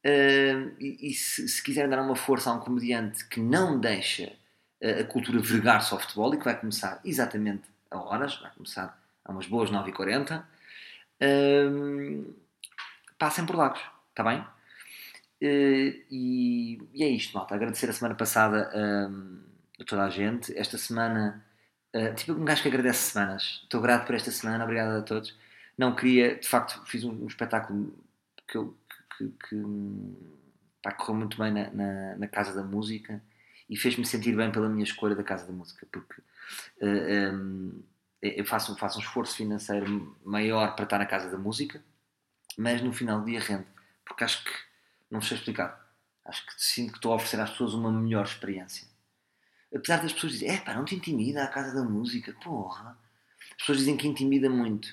Uh, 0.06 0.70
e, 0.80 1.10
e 1.10 1.14
se, 1.16 1.50
se, 1.50 1.64
quiserem 1.64 1.90
dar 1.90 2.00
uma 2.04 2.16
força 2.16 2.52
a 2.52 2.54
um 2.54 2.60
comediante 2.60 3.28
que 3.28 3.40
não 3.40 3.80
deixa 3.80 4.32
uh, 4.84 5.02
a 5.02 5.04
cultura 5.06 5.40
vergar-se 5.40 5.92
ao 5.92 6.00
futebol 6.00 6.32
e 6.36 6.38
que 6.38 6.46
vai 6.46 6.56
começar 6.56 7.02
exatamente 7.04 7.64
a 7.90 7.98
horas, 7.98 8.36
vai 8.36 8.52
começar 8.52 8.96
a 9.26 9.32
umas 9.32 9.48
boas 9.48 9.72
9h40, 9.72 10.44
uh, 10.44 12.36
passem 13.18 13.48
por 13.48 13.56
Lagos, 13.56 13.82
está 14.12 14.24
bem? 14.24 14.40
Uh, 15.42 15.98
e, 16.12 16.80
e, 16.94 17.04
é 17.04 17.08
isto, 17.08 17.36
malta. 17.36 17.56
Agradecer 17.56 17.90
a 17.90 17.94
semana 17.94 18.14
passada 18.14 18.70
a 19.82 19.84
toda 19.84 20.04
a 20.04 20.10
gente. 20.12 20.56
Esta 20.56 20.78
semana 20.78 21.44
Uh, 21.96 22.14
tipo 22.14 22.34
um 22.34 22.46
gajo 22.46 22.62
que 22.62 22.68
agradece 22.68 23.12
semanas. 23.12 23.62
Estou 23.64 23.82
grato 23.82 24.06
por 24.06 24.16
esta 24.16 24.32
semana, 24.32 24.64
obrigado 24.64 24.98
a 24.98 25.02
todos. 25.02 25.36
Não 25.78 25.96
queria, 25.96 26.36
de 26.36 26.48
facto, 26.48 26.84
fiz 26.86 27.04
um, 27.04 27.24
um 27.24 27.28
espetáculo 27.28 27.94
que, 28.48 28.58
eu, 28.58 28.78
que, 29.18 29.28
que 29.28 29.64
pá, 30.84 30.92
correu 30.92 31.16
muito 31.16 31.38
bem 31.38 31.52
na, 31.52 31.72
na, 31.72 32.16
na, 32.18 32.28
Casa 32.28 32.54
da 32.54 32.64
Música 32.64 33.24
e 33.70 33.78
fez-me 33.78 34.06
sentir 34.06 34.36
bem 34.36 34.52
pela 34.52 34.70
minha 34.70 34.84
escolha 34.84 35.16
da 35.16 35.24
Casa 35.24 35.48
da 35.48 35.54
Música, 35.54 35.88
porque 35.92 36.22
uh, 36.22 37.32
ah, 37.32 37.34
um, 37.34 37.84
eu 38.22 38.46
faço, 38.46 38.76
faço 38.76 39.00
um 39.00 39.02
esforço 39.02 39.36
financeiro 39.38 40.18
maior 40.24 40.76
para 40.76 40.84
estar 40.84 40.98
na 41.00 41.06
Casa 41.06 41.32
da 41.32 41.38
Música, 41.38 41.82
mas 42.58 42.82
no 42.82 42.94
final 42.94 43.20
do 43.22 43.26
dia 43.26 43.40
rende, 43.40 43.68
porque 44.06 44.24
acho 44.24 44.44
que, 44.44 44.52
não 45.10 45.22
sei 45.22 45.38
explicar, 45.38 45.90
acho 46.26 46.46
que 46.46 46.54
sinto 46.58 46.92
que 46.92 46.98
estou 46.98 47.14
a 47.14 47.16
oferecer 47.16 47.40
às 47.40 47.52
pessoas 47.52 47.74
uma 47.74 47.92
melhor 47.92 48.26
experiência 48.26 48.89
apesar 49.74 50.02
das 50.02 50.14
pessoas 50.14 50.34
dizerem, 50.34 50.56
é 50.56 50.60
pá, 50.60 50.74
não 50.74 50.86
te 50.86 50.96
intimida 50.96 51.44
a 51.44 51.48
casa 51.48 51.74
da 51.74 51.84
música, 51.88 52.36
porra. 52.44 52.98
As 53.52 53.58
pessoas 53.58 53.80
dizem 53.80 53.98
que 53.98 54.08
intimida 54.08 54.50
muito. 54.50 54.88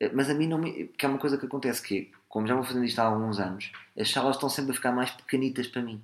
Eh, 0.00 0.10
mas 0.12 0.30
a 0.30 0.34
mim 0.34 0.46
não 0.46 0.58
me. 0.58 0.86
Porque 0.86 1.06
é 1.06 1.08
uma 1.08 1.18
coisa 1.18 1.38
que 1.38 1.46
acontece 1.46 1.82
que, 1.82 2.12
como 2.28 2.46
já 2.46 2.54
vou 2.54 2.64
fazendo 2.64 2.84
isto 2.84 2.98
há 2.98 3.04
alguns 3.04 3.38
anos, 3.38 3.72
as 3.98 4.10
salas 4.10 4.36
estão 4.36 4.48
sempre 4.48 4.72
a 4.72 4.74
ficar 4.74 4.92
mais 4.92 5.10
pequenitas 5.10 5.66
para 5.66 5.82
mim. 5.82 6.02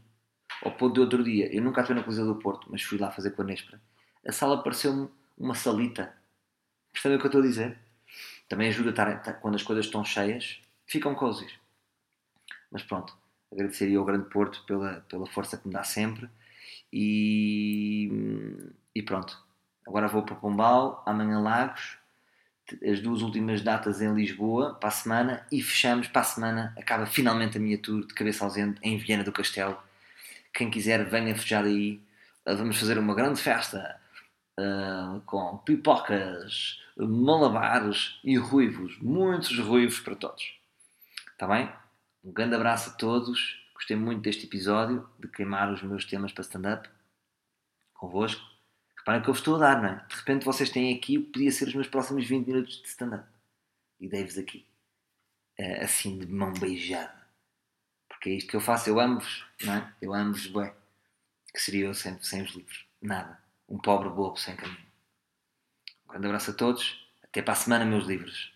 Ao 0.63 0.73
ponto 0.73 0.95
de 0.95 1.01
outro 1.01 1.25
dia, 1.25 1.55
eu 1.55 1.63
nunca 1.63 1.81
atuei 1.81 1.97
na 1.97 2.03
Coliseu 2.03 2.27
do 2.27 2.37
Porto, 2.37 2.67
mas 2.71 2.83
fui 2.83 2.99
lá 2.99 3.11
fazer 3.11 3.31
com 3.31 3.43
a 3.43 3.45
Nespra. 3.45 3.81
A 4.27 4.33
sala 4.33 4.63
pareceu-me 4.63 5.09
uma 5.39 5.55
salita. 5.55 6.15
Percebem 6.93 7.17
o 7.17 7.21
que 7.21 7.27
eu 7.27 7.29
estou 7.29 7.41
a 7.41 7.47
dizer? 7.47 7.79
Também 8.49 8.69
ajuda 8.69 8.91
a 8.91 9.15
estar, 9.15 9.35
quando 9.35 9.55
as 9.55 9.63
coisas 9.63 9.87
estão 9.87 10.05
cheias, 10.05 10.61
ficam 10.87 11.15
cozies. 11.15 11.53
Mas 12.71 12.83
pronto, 12.83 13.17
agradecer 13.51 13.95
ao 13.97 14.05
Grande 14.05 14.29
Porto 14.29 14.63
pela, 14.67 15.01
pela 15.09 15.27
força 15.27 15.57
que 15.57 15.67
me 15.67 15.73
dá 15.73 15.83
sempre. 15.83 16.29
E, 16.93 18.11
e 18.95 19.03
pronto. 19.03 19.39
Agora 19.87 20.09
vou 20.09 20.23
para 20.23 20.37
Pombal, 20.37 21.03
amanhã 21.07 21.41
Lagos, 21.41 21.99
as 22.85 23.01
duas 23.01 23.23
últimas 23.23 23.63
datas 23.63 24.01
em 24.01 24.15
Lisboa 24.15 24.75
para 24.75 24.89
a 24.89 24.93
semana 24.93 25.47
e 25.51 25.63
fechamos 25.63 26.07
para 26.09 26.21
a 26.21 26.25
semana. 26.25 26.75
Acaba 26.79 27.07
finalmente 27.07 27.57
a 27.57 27.61
minha 27.61 27.79
tour 27.79 28.07
de 28.07 28.15
cabeça 28.15 28.45
ausente 28.45 28.79
em 28.83 28.97
Viena 28.97 29.25
do 29.25 29.33
Castelo. 29.33 29.77
Quem 30.53 30.71
quiser, 30.71 31.09
venha 31.09 31.35
fechar 31.35 31.65
aí. 31.65 32.01
Vamos 32.45 32.79
fazer 32.79 32.99
uma 32.99 33.15
grande 33.15 33.41
festa 33.41 34.01
uh, 34.59 35.21
com 35.23 35.59
pipocas, 35.59 36.79
malabares 36.97 38.19
e 38.25 38.37
ruivos. 38.37 38.99
Muitos 39.01 39.59
ruivos 39.59 40.01
para 40.01 40.15
todos. 40.15 40.55
Está 41.33 41.47
bem? 41.47 41.69
Um 42.25 42.33
grande 42.33 42.55
abraço 42.55 42.91
a 42.91 42.93
todos. 42.95 43.59
Gostei 43.81 43.97
muito 43.97 44.21
deste 44.21 44.45
episódio, 44.45 45.09
de 45.19 45.27
queimar 45.27 45.73
os 45.73 45.83
meus 45.83 46.05
temas 46.05 46.33
para 46.33 46.43
stand-up 46.43 46.87
convosco. 47.95 48.45
Reparem 48.99 49.23
que 49.23 49.31
eu 49.31 49.33
vos 49.33 49.41
estou 49.41 49.57
a 49.57 49.59
dar, 49.59 49.81
não 49.81 49.89
é? 49.89 50.07
De 50.07 50.17
repente 50.17 50.45
vocês 50.45 50.69
têm 50.69 50.95
aqui 50.95 51.17
o 51.17 51.25
que 51.25 51.33
podia 51.33 51.51
ser 51.51 51.67
os 51.67 51.75
meus 51.75 51.89
próximos 51.89 52.27
20 52.29 52.47
minutos 52.47 52.83
de 52.83 52.89
stand-up. 52.89 53.27
E 53.99 54.07
dei-vos 54.07 54.37
aqui. 54.37 54.67
Uh, 55.59 55.83
assim, 55.83 56.19
de 56.19 56.27
mão 56.27 56.53
beijada. 56.53 57.27
Porque 58.07 58.29
é 58.29 58.35
isto 58.35 58.51
que 58.51 58.57
eu 58.57 58.61
faço. 58.61 58.91
Eu 58.91 59.01
amo-vos, 59.01 59.47
não 59.65 59.73
é? 59.73 59.95
Eu 60.03 60.13
amo-vos, 60.13 60.47
bem. 60.47 60.71
Que 61.55 61.61
seria 61.61 61.87
eu 61.87 61.95
sem, 61.95 62.23
sem 62.23 62.43
os 62.43 62.51
livros? 62.51 62.87
Nada. 63.01 63.43
Um 63.67 63.79
pobre 63.79 64.11
bobo 64.11 64.37
sem 64.37 64.57
caminho. 64.57 64.87
Um 66.05 66.11
grande 66.11 66.27
abraço 66.27 66.51
a 66.51 66.55
todos. 66.55 67.11
Até 67.23 67.41
para 67.41 67.55
a 67.55 67.57
semana, 67.57 67.87
meus 67.87 68.05
livros. 68.05 68.53